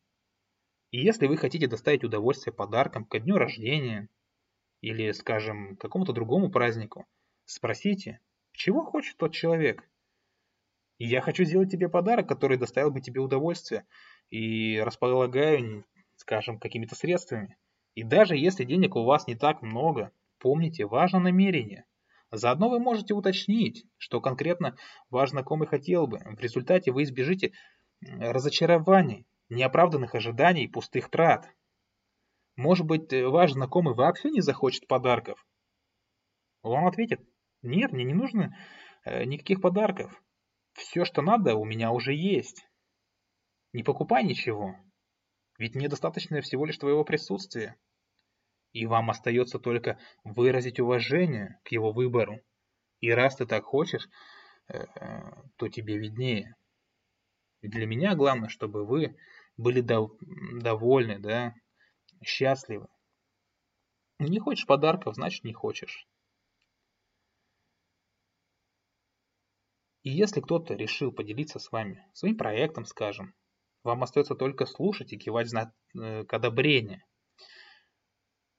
И 0.93 0.99
если 0.99 1.25
вы 1.25 1.37
хотите 1.37 1.65
доставить 1.65 2.03
удовольствие 2.03 2.53
подаркам 2.53 3.03
ко 3.03 3.19
дню 3.19 3.37
рождения 3.37 4.09
или, 4.79 5.11
скажем, 5.11 5.75
какому-то 5.77 6.13
другому 6.13 6.51
празднику, 6.51 7.07
спросите, 7.45 8.19
чего 8.51 8.85
хочет 8.85 9.17
тот 9.17 9.33
человек. 9.33 9.89
Я 10.99 11.21
хочу 11.21 11.45
сделать 11.45 11.71
тебе 11.71 11.89
подарок, 11.89 12.29
который 12.29 12.57
доставил 12.57 12.91
бы 12.91 13.01
тебе 13.01 13.21
удовольствие, 13.21 13.87
и 14.29 14.79
располагаю, 14.85 15.83
скажем, 16.15 16.59
какими-то 16.59 16.93
средствами. 16.93 17.57
И 17.95 18.03
даже 18.03 18.37
если 18.37 18.63
денег 18.63 18.95
у 18.95 19.03
вас 19.03 19.25
не 19.25 19.33
так 19.33 19.63
много, 19.63 20.11
помните, 20.37 20.85
важно 20.85 21.17
намерение. 21.17 21.85
Заодно 22.29 22.69
вы 22.69 22.79
можете 22.79 23.15
уточнить, 23.15 23.87
что 23.97 24.21
конкретно 24.21 24.77
ваш 25.09 25.31
знакомый 25.31 25.67
хотел 25.67 26.05
бы. 26.05 26.19
В 26.19 26.39
результате 26.39 26.91
вы 26.91 27.01
избежите 27.01 27.51
разочарований, 27.99 29.25
неоправданных 29.53 30.15
ожиданий, 30.15 30.67
пустых 30.67 31.09
трат. 31.09 31.49
Может 32.55 32.85
быть, 32.85 33.11
э, 33.13 33.27
ваш 33.27 33.53
знакомый 33.53 33.95
вообще 33.95 34.29
не 34.29 34.41
захочет 34.41 34.87
подарков? 34.87 35.45
Он 36.61 36.87
ответит, 36.87 37.21
нет, 37.61 37.91
мне 37.91 38.03
не 38.03 38.13
нужно 38.13 38.55
э, 39.05 39.23
никаких 39.25 39.61
подарков. 39.61 40.21
Все, 40.73 41.05
что 41.05 41.21
надо, 41.21 41.55
у 41.55 41.65
меня 41.65 41.91
уже 41.91 42.13
есть. 42.13 42.67
Не 43.73 43.83
покупай 43.83 44.23
ничего, 44.23 44.75
ведь 45.57 45.75
мне 45.75 45.89
достаточно 45.89 46.41
всего 46.41 46.65
лишь 46.65 46.77
твоего 46.77 47.03
присутствия. 47.03 47.75
И 48.71 48.85
вам 48.85 49.09
остается 49.09 49.59
только 49.59 49.99
выразить 50.23 50.79
уважение 50.79 51.59
к 51.63 51.71
его 51.71 51.91
выбору. 51.91 52.41
И 52.99 53.11
раз 53.11 53.35
ты 53.35 53.45
так 53.45 53.65
хочешь, 53.65 54.07
э, 54.67 54.85
то 55.57 55.67
тебе 55.69 55.97
виднее. 55.97 56.55
И 57.61 57.67
для 57.67 57.85
меня 57.85 58.15
главное, 58.15 58.49
чтобы 58.49 58.85
вы 58.85 59.15
были 59.57 59.81
дов 59.81 60.11
довольны, 60.61 61.19
да, 61.19 61.53
счастливы. 62.23 62.87
Не 64.19 64.39
хочешь 64.39 64.65
подарков, 64.65 65.15
значит 65.15 65.43
не 65.43 65.53
хочешь. 65.53 66.07
И 70.03 70.09
если 70.09 70.41
кто-то 70.41 70.73
решил 70.73 71.11
поделиться 71.11 71.59
с 71.59 71.71
вами 71.71 72.05
своим 72.13 72.37
проектом, 72.37 72.85
скажем, 72.85 73.33
вам 73.83 74.03
остается 74.03 74.35
только 74.35 74.65
слушать 74.65 75.13
и 75.13 75.17
кивать 75.17 75.49
знак 75.49 75.73
э, 75.95 76.23
к 76.25 76.33
одобрению 76.33 77.01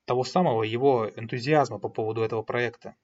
того 0.05 0.23
самого 0.23 0.63
его 0.63 1.09
энтузиазма 1.15 1.79
по 1.79 1.89
поводу 1.89 2.21
этого 2.21 2.43
проекта. 2.43 2.95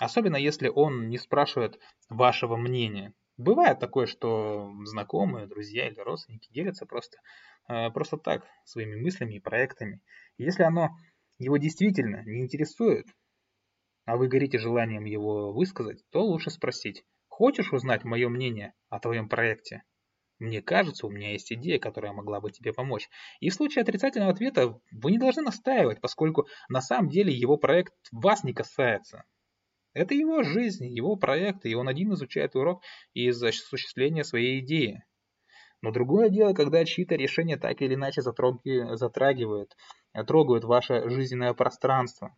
Особенно 0.00 0.36
если 0.36 0.68
он 0.68 1.08
не 1.08 1.18
спрашивает 1.18 1.78
вашего 2.08 2.56
мнения. 2.56 3.14
Бывает 3.38 3.78
такое, 3.78 4.06
что 4.06 4.70
знакомые, 4.84 5.46
друзья 5.46 5.88
или 5.88 5.98
родственники 5.98 6.52
делятся 6.52 6.84
просто, 6.84 7.16
э, 7.68 7.90
просто 7.90 8.18
так 8.18 8.44
своими 8.64 8.96
мыслями 9.00 9.36
и 9.36 9.40
проектами. 9.40 10.02
если 10.36 10.64
оно 10.64 10.90
его 11.38 11.56
действительно 11.56 12.22
не 12.24 12.40
интересует, 12.40 13.06
а 14.04 14.16
вы 14.16 14.28
горите 14.28 14.58
желанием 14.58 15.04
его 15.06 15.52
высказать, 15.52 16.02
то 16.10 16.22
лучше 16.22 16.50
спросить, 16.50 17.04
Хочешь 17.38 17.72
узнать 17.72 18.02
мое 18.02 18.28
мнение 18.28 18.74
о 18.88 18.98
твоем 18.98 19.28
проекте? 19.28 19.84
Мне 20.40 20.60
кажется, 20.60 21.06
у 21.06 21.08
меня 21.08 21.30
есть 21.30 21.52
идея, 21.52 21.78
которая 21.78 22.12
могла 22.12 22.40
бы 22.40 22.50
тебе 22.50 22.72
помочь. 22.72 23.08
И 23.38 23.48
в 23.48 23.54
случае 23.54 23.82
отрицательного 23.82 24.32
ответа 24.32 24.80
вы 24.90 25.12
не 25.12 25.18
должны 25.18 25.42
настаивать, 25.42 26.00
поскольку 26.00 26.48
на 26.68 26.80
самом 26.80 27.08
деле 27.10 27.32
его 27.32 27.56
проект 27.56 27.94
вас 28.10 28.42
не 28.42 28.52
касается. 28.52 29.22
Это 29.98 30.14
его 30.14 30.44
жизнь, 30.44 30.86
его 30.86 31.16
проект, 31.16 31.66
и 31.66 31.74
он 31.74 31.88
один 31.88 32.12
изучает 32.12 32.54
урок 32.54 32.84
из 33.14 33.42
осуществления 33.42 34.22
своей 34.22 34.60
идеи. 34.60 35.04
Но 35.82 35.90
другое 35.90 36.28
дело, 36.28 36.52
когда 36.52 36.84
чьи-то 36.84 37.16
решения 37.16 37.56
так 37.56 37.82
или 37.82 37.94
иначе 37.94 38.22
затрагивают, 38.22 39.76
трогают 40.28 40.62
ваше 40.62 41.10
жизненное 41.10 41.52
пространство. 41.52 42.36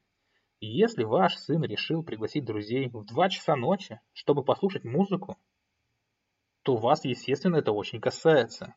И 0.61 0.69
если 0.69 1.05
ваш 1.05 1.37
сын 1.37 1.63
решил 1.63 2.03
пригласить 2.03 2.47
друзей 2.47 2.89
в 2.89 3.05
2 3.05 3.29
часа 3.29 3.57
ночи, 3.57 4.01
чтобы 4.15 4.43
послушать 4.43 4.85
музыку, 4.85 5.37
то 6.63 6.77
вас, 6.77 7.05
естественно, 7.05 7.57
это 7.57 7.73
очень 7.73 8.01
касается. 8.01 8.75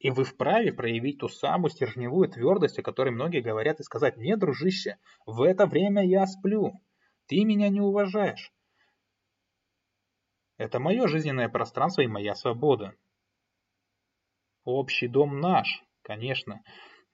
И 0.00 0.10
вы 0.10 0.24
вправе 0.24 0.72
проявить 0.72 1.20
ту 1.20 1.28
самую 1.28 1.70
стержневую 1.70 2.28
твердость, 2.28 2.80
о 2.80 2.82
которой 2.82 3.10
многие 3.10 3.40
говорят, 3.40 3.78
и 3.78 3.84
сказать, 3.84 4.16
«Нет, 4.16 4.40
дружище, 4.40 4.98
в 5.26 5.42
это 5.42 5.66
время 5.66 6.04
я 6.04 6.26
сплю, 6.26 6.80
ты 7.26 7.44
меня 7.44 7.68
не 7.68 7.80
уважаешь». 7.80 8.52
Это 10.58 10.80
мое 10.80 11.06
жизненное 11.06 11.48
пространство 11.48 12.02
и 12.02 12.06
моя 12.06 12.34
свобода. 12.34 12.94
Общий 14.64 15.06
дом 15.06 15.40
наш, 15.40 15.84
конечно, 16.02 16.62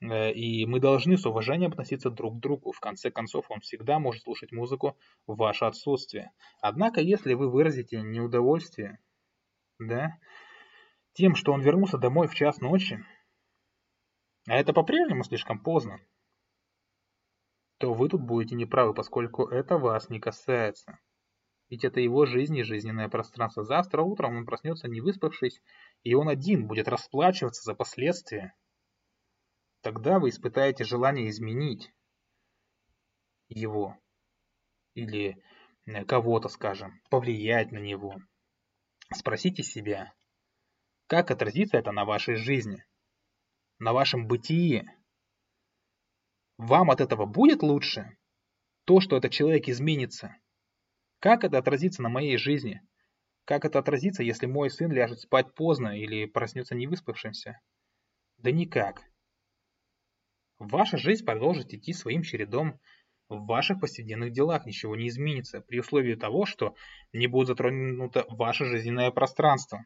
Э, 0.03 0.33
и 0.33 0.67
мы 0.67 0.81
должны 0.81 1.17
с 1.17 1.27
уважением 1.27 1.71
относиться 1.71 2.11
друг 2.11 2.37
к 2.37 2.41
другу. 2.41 2.73
В 2.73 2.81
конце 2.81 3.11
концов, 3.11 3.47
он 3.51 3.61
всегда 3.61 3.99
может 3.99 4.25
слушать 4.25 4.53
музыку 4.53 4.99
в 5.27 5.37
ваше 5.37 5.65
отсутствие. 5.65 6.33
Однако, 6.61 7.01
если 7.01 7.35
вы 7.35 7.51
выразите 7.51 8.03
неудовольствие 8.03 8.99
да, 9.79 10.19
тем, 11.13 11.35
что 11.35 11.53
он 11.53 11.61
вернулся 11.61 11.99
домой 11.99 12.27
в 12.27 12.35
час 12.35 12.61
ночи, 12.61 13.05
а 14.49 14.57
это 14.57 14.73
по-прежнему 14.73 15.23
слишком 15.23 15.61
поздно, 15.61 16.01
то 17.83 17.93
вы 17.93 18.09
тут 18.09 18.23
будете 18.23 18.55
неправы, 18.55 18.95
поскольку 18.95 19.45
это 19.45 19.77
вас 19.77 20.09
не 20.09 20.19
касается. 20.19 20.99
Ведь 21.69 21.85
это 21.85 22.01
его 22.01 22.25
жизнь 22.25 22.57
и 22.57 22.63
жизненное 22.63 23.11
пространство. 23.11 23.63
Завтра 23.63 24.03
утром 24.03 24.37
он 24.37 24.47
проснется 24.47 24.89
не 24.89 25.03
выспавшись, 25.03 25.61
и 26.03 26.15
он 26.15 26.31
один 26.31 26.67
будет 26.67 26.89
расплачиваться 26.89 27.63
за 27.63 27.75
последствия 27.75 28.55
тогда 29.83 30.19
вы 30.19 30.31
испытаете 30.31 30.85
желание 30.85 31.29
изменить 31.29 31.93
его 33.49 33.99
или 34.95 35.37
э, 35.87 36.05
кого-то, 36.05 36.49
скажем, 36.49 37.01
повлиять 37.11 37.73
на 37.73 37.79
него. 37.79 38.17
Спросите 39.13 39.63
себя, 39.63 40.15
как 41.09 41.31
отразится 41.31 41.77
это 41.77 41.93
на 41.93 42.05
вашей 42.05 42.37
жизни, 42.37 42.85
на 43.79 43.93
вашем 43.93 44.27
бытии. 44.27 44.89
Вам 46.63 46.93
от 46.93 47.01
этого 47.01 47.27
будет 47.27 47.65
лучше? 47.65 48.17
То, 48.85 49.01
что 49.01 49.17
этот 49.17 49.33
человек 49.33 49.69
изменится. 49.69 50.37
Как 51.19 51.43
это 51.43 51.59
отразится 51.59 52.03
на 52.03 52.09
моей 52.09 52.37
жизни? 52.37 52.81
Как 53.45 53.65
это 53.65 53.81
отразится, 53.81 54.23
если 54.23 54.47
мой 54.47 54.71
сын 54.71 54.93
ляжет 54.93 55.19
спать 55.19 55.55
поздно 55.57 55.99
или 55.99 56.25
проснется 56.25 56.77
невыспавшимся? 56.77 57.59
Да 58.37 58.53
никак. 58.53 59.03
Ваша 60.61 60.99
жизнь 60.99 61.25
продолжит 61.25 61.75
идти 61.75 61.93
своим 61.93 62.23
чередом. 62.23 62.79
в 63.29 63.45
ваших 63.47 63.81
повседневных 63.81 64.31
делах 64.31 64.65
ничего 64.65 64.95
не 64.95 65.09
изменится, 65.09 65.63
при 65.63 65.81
условии 65.81 66.15
того, 66.15 66.47
что 66.47 66.77
не 67.13 67.27
будет 67.27 67.49
затронуто 67.49 68.25
ваше 68.29 68.67
жизненное 68.67 69.11
пространство. 69.11 69.85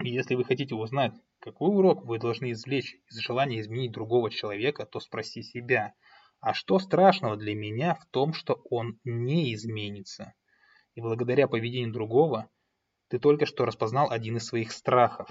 И 0.00 0.10
если 0.10 0.36
вы 0.36 0.44
хотите 0.44 0.76
узнать, 0.76 1.12
какой 1.40 1.74
урок 1.74 2.04
вы 2.04 2.18
должны 2.20 2.52
извлечь 2.52 2.96
из 3.10 3.18
желания 3.18 3.60
изменить 3.60 3.90
другого 3.90 4.30
человека, 4.30 4.86
то 4.86 5.00
спроси 5.00 5.42
себя, 5.42 5.94
а 6.40 6.54
что 6.54 6.78
страшного 6.78 7.36
для 7.36 7.54
меня 7.56 7.94
в 7.94 8.06
том, 8.06 8.32
что 8.32 8.62
он 8.70 9.00
не 9.02 9.52
изменится? 9.54 10.34
И 10.94 11.00
благодаря 11.00 11.48
поведению 11.48 11.92
другого 11.92 12.48
ты 13.08 13.18
только 13.18 13.44
что 13.44 13.64
распознал 13.64 14.10
один 14.10 14.36
из 14.36 14.46
своих 14.46 14.70
страхов. 14.70 15.28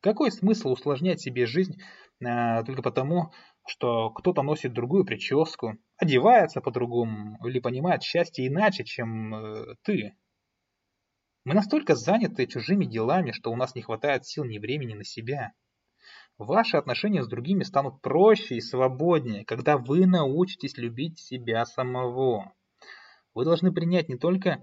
Какой 0.00 0.30
смысл 0.30 0.70
усложнять 0.70 1.20
себе 1.20 1.46
жизнь 1.46 1.74
э, 2.20 2.64
только 2.64 2.82
потому, 2.82 3.32
что 3.66 4.10
кто-то 4.10 4.42
носит 4.42 4.72
другую 4.72 5.04
прическу, 5.04 5.76
одевается 5.96 6.60
по-другому 6.60 7.36
или 7.44 7.58
понимает 7.58 8.02
счастье 8.02 8.46
иначе, 8.46 8.84
чем 8.84 9.34
э, 9.34 9.74
ты? 9.82 10.14
Мы 11.44 11.54
настолько 11.54 11.94
заняты 11.94 12.46
чужими 12.46 12.84
делами, 12.84 13.32
что 13.32 13.50
у 13.50 13.56
нас 13.56 13.74
не 13.74 13.80
хватает 13.80 14.26
сил 14.26 14.44
ни 14.44 14.58
времени 14.58 14.94
на 14.94 15.04
себя. 15.04 15.52
Ваши 16.36 16.76
отношения 16.76 17.22
с 17.22 17.28
другими 17.28 17.62
станут 17.62 18.02
проще 18.02 18.56
и 18.56 18.60
свободнее, 18.60 19.44
когда 19.44 19.78
вы 19.78 20.06
научитесь 20.06 20.76
любить 20.76 21.18
себя 21.18 21.64
самого. 21.64 22.54
Вы 23.34 23.44
должны 23.44 23.72
принять 23.72 24.08
не 24.08 24.16
только 24.16 24.62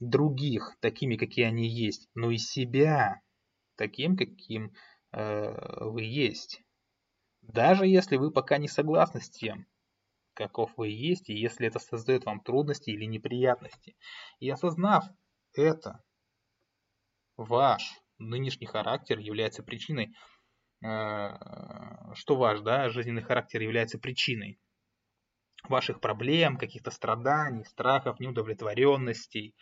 других 0.00 0.76
такими, 0.80 1.16
какие 1.16 1.46
они 1.46 1.68
есть, 1.68 2.08
но 2.14 2.30
и 2.30 2.38
себя 2.38 3.20
таким, 3.76 4.16
каким 4.16 4.72
э, 5.12 5.84
вы 5.84 6.02
есть. 6.02 6.62
Даже 7.42 7.86
если 7.86 8.16
вы 8.16 8.32
пока 8.32 8.58
не 8.58 8.68
согласны 8.68 9.20
с 9.20 9.30
тем, 9.30 9.66
каков 10.34 10.72
вы 10.76 10.88
есть, 10.88 11.30
и 11.30 11.34
если 11.34 11.68
это 11.68 11.78
создает 11.78 12.24
вам 12.24 12.40
трудности 12.40 12.90
или 12.90 13.04
неприятности. 13.04 13.96
И 14.40 14.50
осознав 14.50 15.04
это, 15.54 16.02
ваш 17.36 18.00
нынешний 18.18 18.66
характер 18.66 19.18
является 19.18 19.62
причиной, 19.62 20.14
э, 20.84 22.14
что 22.14 22.36
ваш 22.36 22.60
да, 22.60 22.88
жизненный 22.88 23.22
характер 23.22 23.62
является 23.62 23.98
причиной 23.98 24.58
ваших 25.68 26.00
проблем, 26.00 26.56
каких-то 26.58 26.90
страданий, 26.90 27.64
страхов, 27.64 28.20
неудовлетворенностей. 28.20 29.54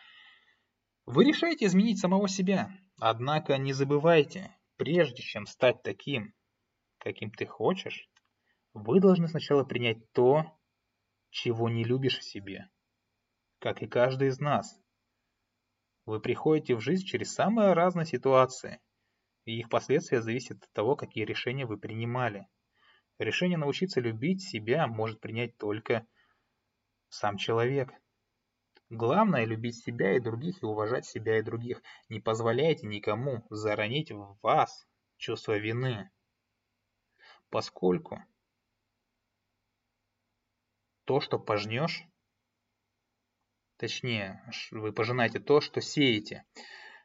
Вы 1.06 1.24
решаете 1.24 1.66
изменить 1.66 1.98
самого 1.98 2.28
себя, 2.28 2.70
однако 2.98 3.56
не 3.58 3.72
забывайте, 3.72 4.54
прежде 4.76 5.22
чем 5.22 5.46
стать 5.46 5.82
таким, 5.82 6.34
каким 6.98 7.30
ты 7.30 7.46
хочешь, 7.46 8.08
вы 8.72 9.00
должны 9.00 9.28
сначала 9.28 9.64
принять 9.64 10.10
то, 10.12 10.58
чего 11.30 11.68
не 11.68 11.84
любишь 11.84 12.18
в 12.18 12.24
себе, 12.24 12.68
как 13.58 13.82
и 13.82 13.86
каждый 13.86 14.28
из 14.28 14.40
нас. 14.40 14.80
Вы 16.06 16.20
приходите 16.20 16.74
в 16.74 16.80
жизнь 16.80 17.06
через 17.06 17.32
самые 17.32 17.72
разные 17.72 18.04
ситуации, 18.04 18.80
и 19.46 19.58
их 19.58 19.70
последствия 19.70 20.20
зависят 20.20 20.62
от 20.62 20.72
того, 20.72 20.96
какие 20.96 21.24
решения 21.24 21.64
вы 21.64 21.78
принимали. 21.78 22.46
Решение 23.18 23.56
научиться 23.56 24.00
любить 24.00 24.42
себя 24.42 24.86
может 24.86 25.20
принять 25.20 25.56
только 25.56 26.06
сам 27.08 27.38
человек. 27.38 27.90
Главное– 28.90 29.44
любить 29.46 29.82
себя 29.82 30.16
и 30.16 30.20
других 30.20 30.62
и 30.62 30.66
уважать 30.66 31.06
себя 31.06 31.38
и 31.38 31.42
других. 31.42 31.82
Не 32.08 32.20
позволяйте 32.20 32.86
никому 32.86 33.46
заронить 33.48 34.12
в 34.12 34.36
вас 34.42 34.86
чувство 35.16 35.56
вины. 35.56 36.10
Поскольку 37.48 38.22
то, 41.04 41.20
что 41.20 41.38
пожнешь, 41.38 42.04
Точнее, 43.84 44.42
вы 44.70 44.94
пожинаете 44.94 45.40
то, 45.40 45.60
что 45.60 45.82
сеете. 45.82 46.46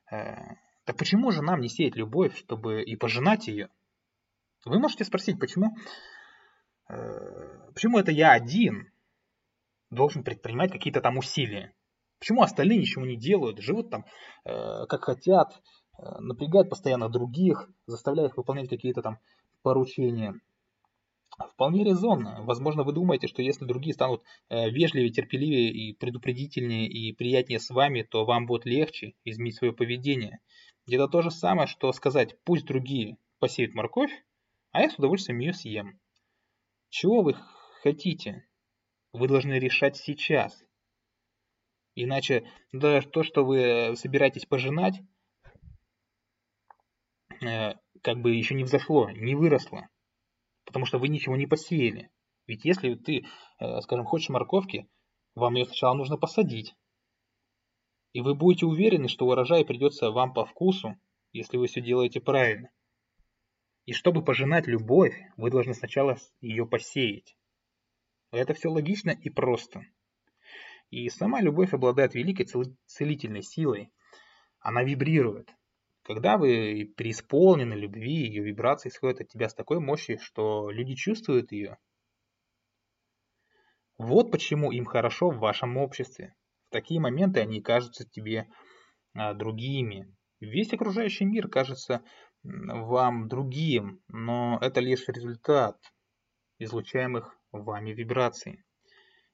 Э, 0.09 0.37
так 0.85 0.95
почему 0.95 1.29
же 1.29 1.41
нам 1.41 1.59
не 1.59 1.67
сеять 1.67 1.97
любовь, 1.97 2.37
чтобы 2.37 2.83
и 2.83 2.95
пожинать 2.95 3.49
ее? 3.49 3.67
Вы 4.63 4.79
можете 4.79 5.03
спросить, 5.03 5.37
почему, 5.41 5.75
э, 6.87 7.71
почему 7.73 7.99
это 7.99 8.13
я 8.13 8.31
один 8.31 8.93
должен 9.89 10.23
предпринимать 10.23 10.71
какие-то 10.71 11.01
там 11.01 11.17
усилия? 11.17 11.73
Почему 12.17 12.43
остальные 12.43 12.77
ничего 12.77 13.05
не 13.05 13.17
делают, 13.17 13.59
живут 13.59 13.89
там 13.89 14.05
э, 14.45 14.85
как 14.87 15.03
хотят, 15.03 15.61
напрягают 15.97 16.69
постоянно 16.69 17.09
других, 17.09 17.69
заставляют 17.87 18.31
их 18.31 18.37
выполнять 18.37 18.69
какие-то 18.69 19.01
там 19.01 19.19
поручения? 19.63 20.39
Вполне 21.47 21.85
резонно. 21.85 22.41
Возможно, 22.43 22.83
вы 22.83 22.91
думаете, 22.91 23.27
что 23.27 23.41
если 23.41 23.63
другие 23.63 23.93
станут 23.93 24.23
э, 24.49 24.69
вежливее, 24.69 25.09
терпеливее 25.09 25.71
и 25.71 25.93
предупредительнее 25.93 26.87
и 26.87 27.13
приятнее 27.13 27.59
с 27.59 27.69
вами, 27.69 28.01
то 28.01 28.25
вам 28.25 28.45
будет 28.45 28.65
легче 28.65 29.13
изменить 29.23 29.55
свое 29.55 29.71
поведение. 29.71 30.39
Это 30.87 31.07
то 31.07 31.21
же 31.21 31.31
самое, 31.31 31.67
что 31.67 31.93
сказать, 31.93 32.35
пусть 32.43 32.65
другие 32.65 33.17
посеют 33.39 33.73
морковь, 33.73 34.11
а 34.71 34.81
я 34.81 34.89
с 34.89 34.95
удовольствием 34.95 35.39
ее 35.39 35.53
съем. 35.53 35.99
Чего 36.89 37.21
вы 37.21 37.35
хотите? 37.83 38.45
Вы 39.13 39.27
должны 39.27 39.53
решать 39.53 39.95
сейчас. 39.95 40.61
Иначе 41.95 42.49
даже 42.73 43.07
то, 43.07 43.23
что 43.23 43.45
вы 43.45 43.95
собираетесь 43.95 44.45
пожинать, 44.45 44.99
э, 47.41 47.75
как 48.01 48.21
бы 48.21 48.35
еще 48.35 48.55
не 48.55 48.65
взошло, 48.65 49.09
не 49.09 49.35
выросло 49.35 49.87
потому 50.69 50.85
что 50.85 50.99
вы 50.99 51.07
ничего 51.07 51.35
не 51.35 51.47
посеяли. 51.47 52.11
Ведь 52.45 52.63
если 52.63 52.93
ты, 52.93 53.25
э, 53.59 53.81
скажем, 53.81 54.05
хочешь 54.05 54.29
морковки, 54.29 54.87
вам 55.33 55.55
ее 55.55 55.65
сначала 55.65 55.95
нужно 55.95 56.15
посадить. 56.15 56.75
И 58.13 58.21
вы 58.21 58.35
будете 58.35 58.67
уверены, 58.67 59.07
что 59.07 59.25
урожай 59.25 59.65
придется 59.65 60.11
вам 60.11 60.31
по 60.31 60.45
вкусу, 60.45 60.95
если 61.31 61.57
вы 61.57 61.65
все 61.65 61.81
делаете 61.81 62.21
правильно. 62.21 62.69
И 63.85 63.93
чтобы 63.93 64.23
пожинать 64.23 64.67
любовь, 64.67 65.19
вы 65.37 65.49
должны 65.49 65.73
сначала 65.73 66.17
ее 66.39 66.67
посеять. 66.67 67.35
Это 68.29 68.53
все 68.53 68.69
логично 68.69 69.09
и 69.09 69.31
просто. 69.31 69.81
И 70.91 71.09
сама 71.09 71.41
любовь 71.41 71.73
обладает 71.73 72.13
великой 72.13 72.45
целительной 72.85 73.41
силой. 73.41 73.91
Она 74.59 74.83
вибрирует. 74.83 75.49
Когда 76.09 76.39
вы 76.39 76.91
преисполнены 76.97 77.75
любви, 77.75 78.25
ее 78.25 78.41
вибрации 78.41 78.89
исходят 78.89 79.21
от 79.21 79.27
тебя 79.27 79.47
с 79.47 79.53
такой 79.53 79.79
мощью, 79.79 80.17
что 80.19 80.71
люди 80.71 80.95
чувствуют 80.95 81.51
ее. 81.51 81.77
Вот 83.99 84.31
почему 84.31 84.71
им 84.71 84.85
хорошо 84.85 85.29
в 85.29 85.37
вашем 85.37 85.77
обществе. 85.77 86.33
В 86.67 86.71
такие 86.71 86.99
моменты 86.99 87.41
они 87.41 87.61
кажутся 87.61 88.09
тебе 88.09 88.47
а, 89.13 89.35
другими. 89.35 90.11
Весь 90.39 90.73
окружающий 90.73 91.25
мир 91.25 91.47
кажется 91.47 92.01
вам 92.41 93.27
другим, 93.27 94.01
но 94.07 94.57
это 94.61 94.79
лишь 94.79 95.07
результат 95.09 95.77
излучаемых 96.57 97.37
вами 97.51 97.91
вибраций. 97.91 98.63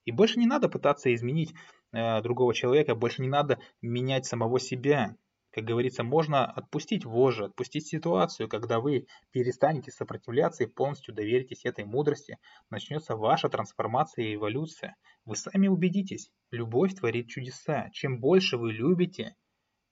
И 0.03 0.11
больше 0.11 0.39
не 0.39 0.45
надо 0.45 0.67
пытаться 0.67 1.15
изменить 1.15 1.53
э, 1.93 2.21
другого 2.21 2.53
человека, 2.53 2.95
больше 2.95 3.21
не 3.21 3.29
надо 3.29 3.59
менять 3.81 4.25
самого 4.25 4.59
себя. 4.59 5.15
Как 5.55 5.63
говорится, 5.63 6.03
можно 6.03 6.45
отпустить 6.45 7.05
вожжи, 7.05 7.45
отпустить 7.45 7.87
ситуацию, 7.87 8.49
когда 8.49 8.81
вы 8.81 9.07
перестанете 9.31 9.89
сопротивляться 9.89 10.65
и 10.65 10.67
полностью 10.67 11.13
доверитесь 11.13 11.63
этой 11.63 11.85
мудрости, 11.85 12.39
начнется 12.69 13.15
ваша 13.15 13.47
трансформация 13.47 14.25
и 14.25 14.35
эволюция. 14.35 14.97
Вы 15.23 15.37
сами 15.37 15.69
убедитесь, 15.69 16.29
любовь 16.51 16.95
творит 16.95 17.29
чудеса. 17.29 17.89
Чем 17.93 18.19
больше 18.19 18.57
вы 18.57 18.73
любите, 18.73 19.37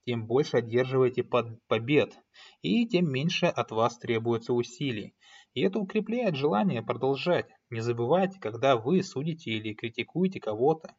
тем 0.05 0.27
больше 0.27 0.57
одерживаете 0.57 1.23
побед, 1.23 2.13
и 2.61 2.85
тем 2.85 3.09
меньше 3.09 3.45
от 3.45 3.71
вас 3.71 3.97
требуется 3.97 4.51
усилий. 4.51 5.15
И 5.53 5.61
это 5.61 5.79
укрепляет 5.79 6.35
желание 6.35 6.83
продолжать. 6.83 7.49
Не 7.69 7.79
забывайте, 7.79 8.37
когда 8.41 8.75
вы 8.75 9.01
судите 9.01 9.51
или 9.51 9.73
критикуете 9.73 10.41
кого-то, 10.41 10.93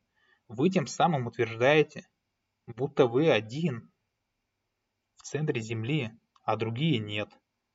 вы 0.49 0.71
тем 0.71 0.87
самым 0.87 1.27
утверждаете, 1.27 2.09
будто 2.67 3.07
вы 3.07 3.29
один, 3.29 3.91
в 5.25 5.27
центре 5.27 5.59
Земли, 5.63 6.11
а 6.43 6.55
другие 6.57 6.99
нет, 6.99 7.31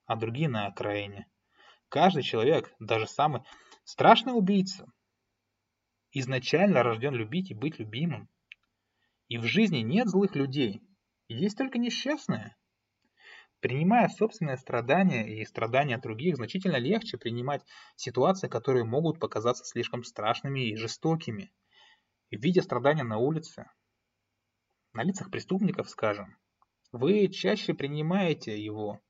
а 0.06 0.16
другие 0.16 0.48
на 0.48 0.68
окраине. 0.68 1.28
Каждый 1.90 2.22
человек, 2.22 2.72
даже 2.78 3.08
самый 3.08 3.42
страшный 3.86 4.38
убийца, 4.38 4.86
изначально 6.12 6.84
рожден 6.84 7.16
любить 7.16 7.50
и 7.50 7.56
быть 7.56 7.80
любимым. 7.80 8.30
И 9.30 9.40
в 9.40 9.46
жизни 9.46 9.80
нет 9.80 10.08
злых 10.10 10.36
людей, 10.36 10.84
есть 11.28 11.58
только 11.58 11.80
несчастные. 11.80 12.56
Принимая 13.62 14.10
собственные 14.10 14.58
страдания 14.58 15.42
и 15.42 15.44
страдания 15.44 15.98
других, 15.98 16.36
значительно 16.36 16.78
легче 16.78 17.18
принимать 17.18 17.66
ситуации, 17.96 18.48
которые 18.48 18.86
могут 18.86 19.20
показаться 19.20 19.66
слишком 19.66 20.04
страшными 20.04 20.70
и 20.70 20.76
жестокими. 20.76 21.52
Видя 22.30 22.62
страдания 22.62 23.04
на 23.04 23.18
улице, 23.18 23.72
на 24.94 25.02
лицах 25.02 25.32
преступников, 25.32 25.90
скажем, 25.90 26.38
вы 26.92 27.28
чаще 27.28 27.74
принимаете 27.74 28.62
его 28.62 29.02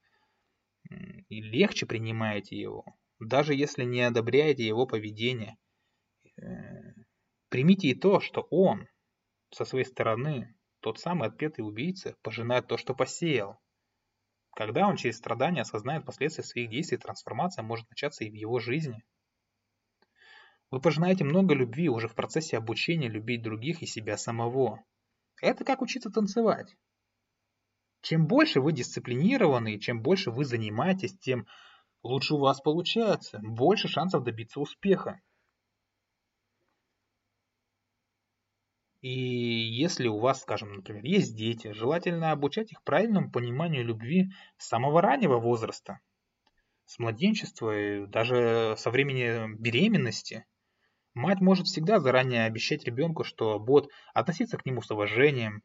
и 1.29 1.41
легче 1.41 1.85
принимаете 1.85 2.59
его, 2.59 2.85
даже 3.19 3.53
если 3.53 3.83
не 3.83 4.01
одобряете 4.01 4.65
его 4.65 4.87
поведение. 4.87 5.57
Э, 6.41 6.93
Примите 7.49 7.87
и 7.87 7.95
то, 7.95 8.19
что 8.19 8.47
он, 8.51 8.87
со 9.51 9.65
своей 9.65 9.85
стороны, 9.85 10.55
тот 10.81 10.99
самый 10.99 11.29
отпетый 11.29 11.65
убийца, 11.65 12.15
пожинает 12.21 12.67
то, 12.67 12.77
что 12.77 12.93
посеял. 12.93 13.59
Когда 14.55 14.87
он 14.87 14.97
через 14.97 15.17
страдания 15.17 15.61
осознает 15.61 16.05
последствия 16.05 16.43
своих 16.43 16.69
действий, 16.69 16.97
трансформация 16.97 17.63
может 17.63 17.89
начаться 17.89 18.23
и 18.23 18.29
в 18.29 18.35
его 18.35 18.59
жизни. 18.59 19.03
Вы 20.69 20.79
пожинаете 20.79 21.23
много 21.23 21.55
любви 21.55 21.89
уже 21.89 22.07
в 22.07 22.13
процессе 22.13 22.55
обучения 22.55 23.09
любить 23.09 23.41
других 23.41 23.81
и 23.81 23.87
себя 23.87 24.15
самого. 24.15 24.83
Это 25.41 25.65
как 25.65 25.81
учиться 25.81 26.11
танцевать. 26.11 26.75
Чем 28.01 28.27
больше 28.27 28.61
вы 28.61 28.71
дисциплинированы, 28.71 29.79
чем 29.79 30.01
больше 30.01 30.31
вы 30.31 30.45
занимаетесь, 30.45 31.17
тем 31.17 31.45
лучше 32.01 32.35
у 32.35 32.39
вас 32.39 32.61
получается, 32.61 33.39
больше 33.41 33.87
шансов 33.87 34.23
добиться 34.23 34.59
успеха. 34.59 35.19
И 39.01 39.09
если 39.11 40.07
у 40.07 40.19
вас, 40.19 40.41
скажем, 40.41 40.73
например, 40.73 41.03
есть 41.05 41.35
дети, 41.35 41.71
желательно 41.71 42.31
обучать 42.31 42.71
их 42.71 42.83
правильному 42.83 43.31
пониманию 43.31 43.85
любви 43.85 44.31
с 44.57 44.67
самого 44.67 45.01
раннего 45.01 45.39
возраста, 45.39 45.99
с 46.85 46.99
младенчества 46.99 47.77
и 47.77 48.07
даже 48.07 48.75
со 48.77 48.91
времени 48.91 49.55
беременности. 49.57 50.45
Мать 51.13 51.39
может 51.39 51.67
всегда 51.67 51.99
заранее 51.99 52.45
обещать 52.45 52.83
ребенку, 52.83 53.23
что 53.23 53.57
будет 53.57 53.89
относиться 54.13 54.57
к 54.57 54.65
нему 54.65 54.81
с 54.81 54.91
уважением, 54.91 55.63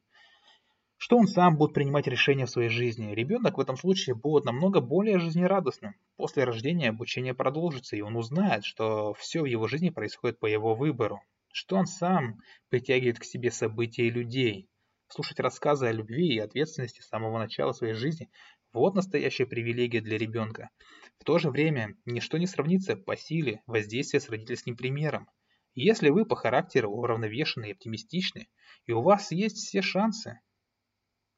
что 1.04 1.18
он 1.18 1.26
сам 1.26 1.58
будет 1.58 1.74
принимать 1.74 2.06
решения 2.06 2.46
в 2.46 2.50
своей 2.50 2.70
жизни. 2.70 3.14
Ребенок 3.14 3.58
в 3.58 3.60
этом 3.60 3.76
случае 3.76 4.14
будет 4.14 4.46
намного 4.46 4.80
более 4.80 5.18
жизнерадостным. 5.18 5.94
После 6.16 6.44
рождения 6.44 6.88
обучение 6.88 7.34
продолжится, 7.34 7.94
и 7.94 8.00
он 8.00 8.16
узнает, 8.16 8.64
что 8.64 9.12
все 9.12 9.42
в 9.42 9.44
его 9.44 9.68
жизни 9.68 9.90
происходит 9.90 10.38
по 10.38 10.46
его 10.46 10.74
выбору, 10.74 11.20
что 11.52 11.76
он 11.76 11.84
сам 11.84 12.38
притягивает 12.70 13.18
к 13.18 13.24
себе 13.24 13.50
события 13.50 14.06
и 14.06 14.10
людей. 14.10 14.70
Слушать 15.08 15.40
рассказы 15.40 15.88
о 15.88 15.92
любви 15.92 16.36
и 16.36 16.38
ответственности 16.38 17.02
с 17.02 17.08
самого 17.08 17.36
начала 17.36 17.72
своей 17.72 17.92
жизни– 17.92 18.30
вот 18.72 18.94
настоящая 18.94 19.44
привилегия 19.44 20.00
для 20.00 20.16
ребенка. 20.16 20.70
В 21.18 21.24
то 21.24 21.36
же 21.36 21.50
время 21.50 21.98
ничто 22.06 22.38
не 22.38 22.46
сравнится 22.46 22.96
по 22.96 23.14
силе 23.14 23.60
воздействия 23.66 24.20
с 24.20 24.30
родительским 24.30 24.74
примером. 24.74 25.28
Если 25.74 26.08
вы 26.08 26.24
по 26.24 26.34
характеру 26.34 26.90
уравновешены 26.90 27.66
и 27.68 27.72
оптимистичны, 27.72 28.48
и 28.86 28.92
у 28.92 29.02
вас 29.02 29.32
есть 29.32 29.58
все 29.58 29.82
шансы 29.82 30.40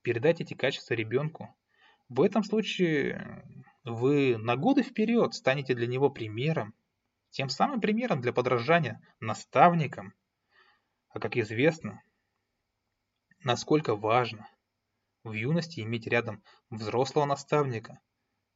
передать 0.07 0.41
эти 0.41 0.55
качества 0.55 0.95
ребенку, 0.95 1.53
в 2.09 2.23
этом 2.23 2.45
случае 2.45 3.45
вы 3.83 4.37
на 4.39 4.55
годы 4.55 4.85
вперед 4.85 5.35
станете 5.35 5.75
для 5.75 5.89
него 5.89 6.11
примером, 6.11 6.75
тем 7.31 7.49
самым 7.49 7.81
примером 7.81 8.21
для 8.21 8.33
подражания 8.33 9.03
наставникам. 9.19 10.15
А 11.09 11.19
как 11.19 11.37
известно, 11.37 12.01
насколько 13.43 13.97
важно 13.97 14.49
в 15.25 15.33
юности 15.33 15.81
иметь 15.81 16.07
рядом 16.07 16.41
взрослого 16.71 17.25
наставника, 17.25 17.99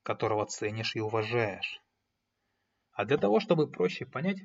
которого 0.04 0.46
ценишь 0.46 0.94
и 0.94 1.00
уважаешь. 1.00 1.82
А 2.92 3.04
для 3.04 3.18
того, 3.18 3.40
чтобы 3.40 3.68
проще 3.68 4.06
понять 4.06 4.38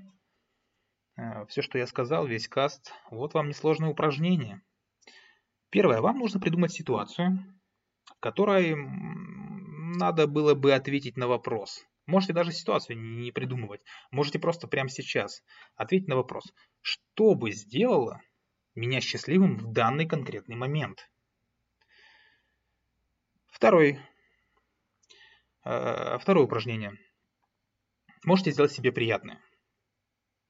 э, 1.18 1.46
все, 1.46 1.62
что 1.62 1.78
я 1.78 1.86
сказал, 1.86 2.26
весь 2.26 2.48
каст, 2.48 2.92
вот 3.12 3.36
вам 3.36 3.50
несложное 3.50 3.90
упражнение– 3.90 4.64
Первое, 5.76 6.00
вам 6.00 6.20
нужно 6.20 6.40
придумать 6.40 6.72
ситуацию, 6.72 7.38
в 8.06 8.20
которой 8.22 8.76
надо 8.78 10.26
было 10.26 10.54
бы 10.54 10.72
ответить 10.72 11.18
на 11.18 11.28
вопрос. 11.28 11.84
Можете 12.06 12.32
даже 12.32 12.54
ситуацию 12.54 12.98
не 12.98 13.34
придумывать. 13.34 13.82
Можете 14.10 14.40
просто 14.40 14.70
прямо 14.70 14.88
сейчас 14.88 15.44
ответить 15.76 16.08
на 16.08 16.16
вопрос. 16.16 16.46
Что 16.80 17.36
бы 17.36 17.52
сделало 17.52 18.22
меня 18.74 19.02
счастливым 19.02 19.58
в 19.58 19.74
данный 19.74 20.08
конкретный 20.08 20.56
момент? 20.56 21.12
Второй, 23.48 24.00
э, 25.66 26.18
второе 26.22 26.46
упражнение. 26.46 26.94
Можете 28.24 28.52
сделать 28.52 28.72
себе 28.72 28.94
приятное. 28.94 29.42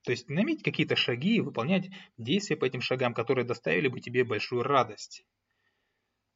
То 0.06 0.12
есть 0.12 0.30
наметить 0.30 0.64
какие-то 0.64 0.96
шаги 0.96 1.38
и 1.38 1.42
выполнять 1.42 1.90
действия 2.18 2.56
по 2.56 2.66
этим 2.66 2.80
шагам, 2.80 3.16
которые 3.16 3.44
доставили 3.44 3.88
бы 3.88 4.00
тебе 4.00 4.24
большую 4.24 4.62
радость. 4.62 5.26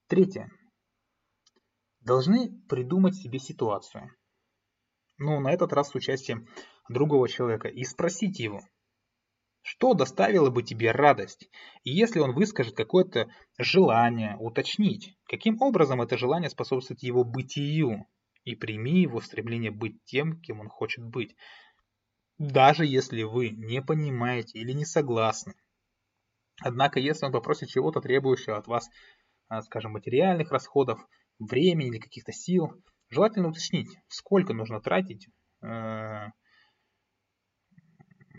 Третье. 0.08 0.50
Должны 2.02 2.52
придумать 2.68 3.16
себе 3.16 3.38
ситуацию. 3.38 4.12
Ну, 5.20 5.40
на 5.40 5.52
этот 5.52 5.72
раз 5.72 5.92
с 5.92 5.96
участием 5.96 6.48
другого 6.90 7.30
человека. 7.30 7.68
И 7.68 7.84
спросить 7.84 8.40
его, 8.40 8.62
что 9.62 9.94
доставило 9.94 10.50
бы 10.50 10.64
тебе 10.64 10.92
радость? 10.92 11.48
И 11.84 11.92
если 11.92 12.20
он 12.20 12.34
выскажет 12.34 12.76
какое-то 12.76 13.30
желание, 13.60 14.36
уточнить, 14.40 15.16
каким 15.28 15.62
образом 15.62 16.02
это 16.02 16.18
желание 16.18 16.50
способствует 16.50 17.04
его 17.04 17.24
бытию. 17.24 18.08
И 18.46 18.56
прими 18.56 19.02
его 19.02 19.22
стремление 19.22 19.70
быть 19.70 20.04
тем, 20.06 20.40
кем 20.42 20.62
он 20.62 20.70
хочет 20.70 21.06
быть 21.06 21.36
даже 22.40 22.86
если 22.86 23.24
вы 23.24 23.50
не 23.50 23.82
понимаете 23.82 24.60
или 24.60 24.72
не 24.72 24.86
согласны. 24.86 25.54
Однако, 26.62 27.00
если 27.00 27.26
он 27.26 27.32
попросит 27.32 27.70
чего-то 27.70 28.02
требующего 28.02 28.58
от 28.58 28.68
вас, 28.68 28.90
а, 29.50 29.62
скажем, 29.62 29.92
материальных 29.92 30.52
расходов, 30.52 31.06
времени 31.38 31.90
или 31.90 32.00
каких-то 32.00 32.32
сил, 32.32 32.72
желательно 33.10 33.50
уточнить, 33.50 33.90
сколько 34.08 34.54
нужно 34.54 34.82
тратить, 34.82 35.28
э, 35.62 36.28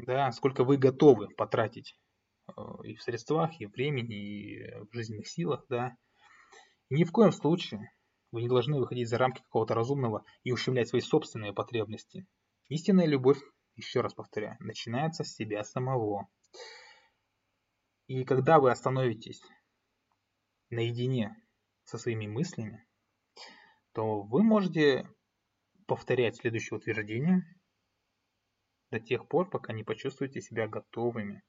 да, 0.06 0.32
сколько 0.32 0.64
вы 0.64 0.76
готовы 0.76 1.28
потратить 1.28 1.94
э, 2.48 2.52
и 2.84 2.94
в 2.94 3.02
средствах, 3.02 3.58
и 3.60 3.66
в 3.66 3.72
времени, 3.72 4.14
и 4.14 4.74
в 4.90 4.94
жизненных 4.94 5.28
силах, 5.28 5.64
да. 5.68 5.96
И 6.88 6.94
ни 6.94 7.04
в 7.04 7.12
коем 7.12 7.32
случае 7.32 7.90
вы 8.32 8.42
не 8.42 8.48
должны 8.48 8.78
выходить 8.78 9.08
за 9.08 9.18
рамки 9.18 9.42
какого-то 9.42 9.74
разумного 9.74 10.24
и 10.42 10.52
ущемлять 10.52 10.88
свои 10.88 11.00
собственные 11.00 11.52
потребности. 11.52 12.26
Истинная 12.68 13.06
любовь 13.06 13.40
еще 13.80 14.00
раз 14.00 14.14
повторяю, 14.14 14.56
начинается 14.60 15.24
с 15.24 15.34
себя 15.34 15.64
самого. 15.64 16.28
И 18.06 18.24
когда 18.24 18.58
вы 18.60 18.70
остановитесь 18.70 19.42
наедине 20.68 21.36
со 21.84 21.98
своими 21.98 22.26
мыслями, 22.26 22.86
то 23.92 24.22
вы 24.22 24.42
можете 24.42 25.08
повторять 25.86 26.36
следующее 26.36 26.78
утверждение 26.78 27.42
до 28.90 29.00
тех 29.00 29.28
пор, 29.28 29.48
пока 29.48 29.72
не 29.72 29.84
почувствуете 29.84 30.40
себя 30.40 30.68
готовыми. 30.68 31.42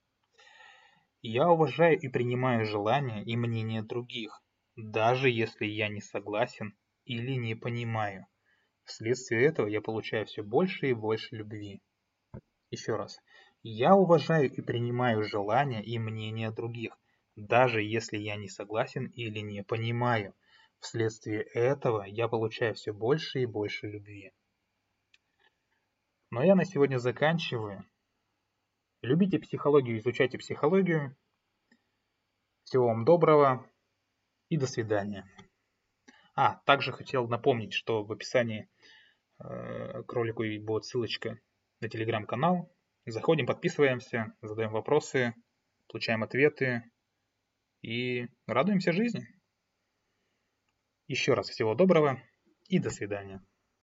Я 1.21 1.49
уважаю 1.49 1.99
и 1.99 2.07
принимаю 2.07 2.65
желания 2.65 3.23
и 3.23 3.36
мнения 3.36 3.84
других, 3.84 4.41
даже 4.75 5.29
если 5.29 5.65
я 5.65 5.89
не 5.89 6.01
согласен 6.01 6.75
или 7.05 7.34
не 7.34 7.55
понимаю. 7.55 8.25
Вследствие 8.84 9.45
этого 9.45 9.67
я 9.67 9.82
получаю 9.82 10.25
все 10.25 10.43
больше 10.43 10.89
и 10.89 10.93
больше 10.93 11.36
любви. 11.36 11.82
Еще 12.72 12.95
раз. 12.95 13.19
Я 13.63 13.95
уважаю 13.95 14.49
и 14.49 14.61
принимаю 14.61 15.24
желания 15.24 15.84
и 15.84 15.99
мнения 15.99 16.51
других, 16.51 16.97
даже 17.36 17.84
если 17.84 18.17
я 18.17 18.38
не 18.38 18.47
согласен 18.47 19.07
или 19.07 19.39
не 19.39 19.61
понимаю. 19.61 20.34
Вследствие 20.80 21.43
этого 21.43 22.03
я 22.03 22.30
получаю 22.30 22.74
все 22.74 22.93
больше 22.93 23.41
и 23.41 23.45
больше 23.45 23.88
любви. 23.88 24.32
Но 26.32 26.43
я 26.43 26.55
на 26.55 26.63
сегодня 26.63 26.97
заканчиваю. 26.97 27.86
Любите 29.01 29.38
психологию, 29.38 29.99
изучайте 29.99 30.38
психологию. 30.38 31.15
Всего 32.63 32.88
вам 32.88 33.03
доброго 33.03 33.69
и 34.47 34.57
до 34.57 34.65
свидания. 34.65 35.26
А, 36.36 36.61
также 36.65 36.93
хотел 36.93 37.28
напомнить, 37.28 37.74
что 37.74 38.03
в 38.03 38.11
описании 38.13 38.69
э, 39.39 40.03
к 40.03 40.13
ролику 40.13 40.43
будет 40.63 40.86
ссылочка 40.86 41.38
на 41.82 41.89
телеграм-канал. 41.89 42.71
Заходим, 43.05 43.47
подписываемся, 43.47 44.34
задаем 44.41 44.71
вопросы, 44.71 45.34
получаем 45.88 46.23
ответы 46.23 46.84
и 47.82 48.27
радуемся 48.45 48.93
жизни. 48.93 49.27
Еще 51.07 51.34
раз 51.34 51.49
всего 51.49 51.73
доброго 51.73 52.21
и 52.69 52.79
до 52.79 52.91
свидания. 52.91 53.43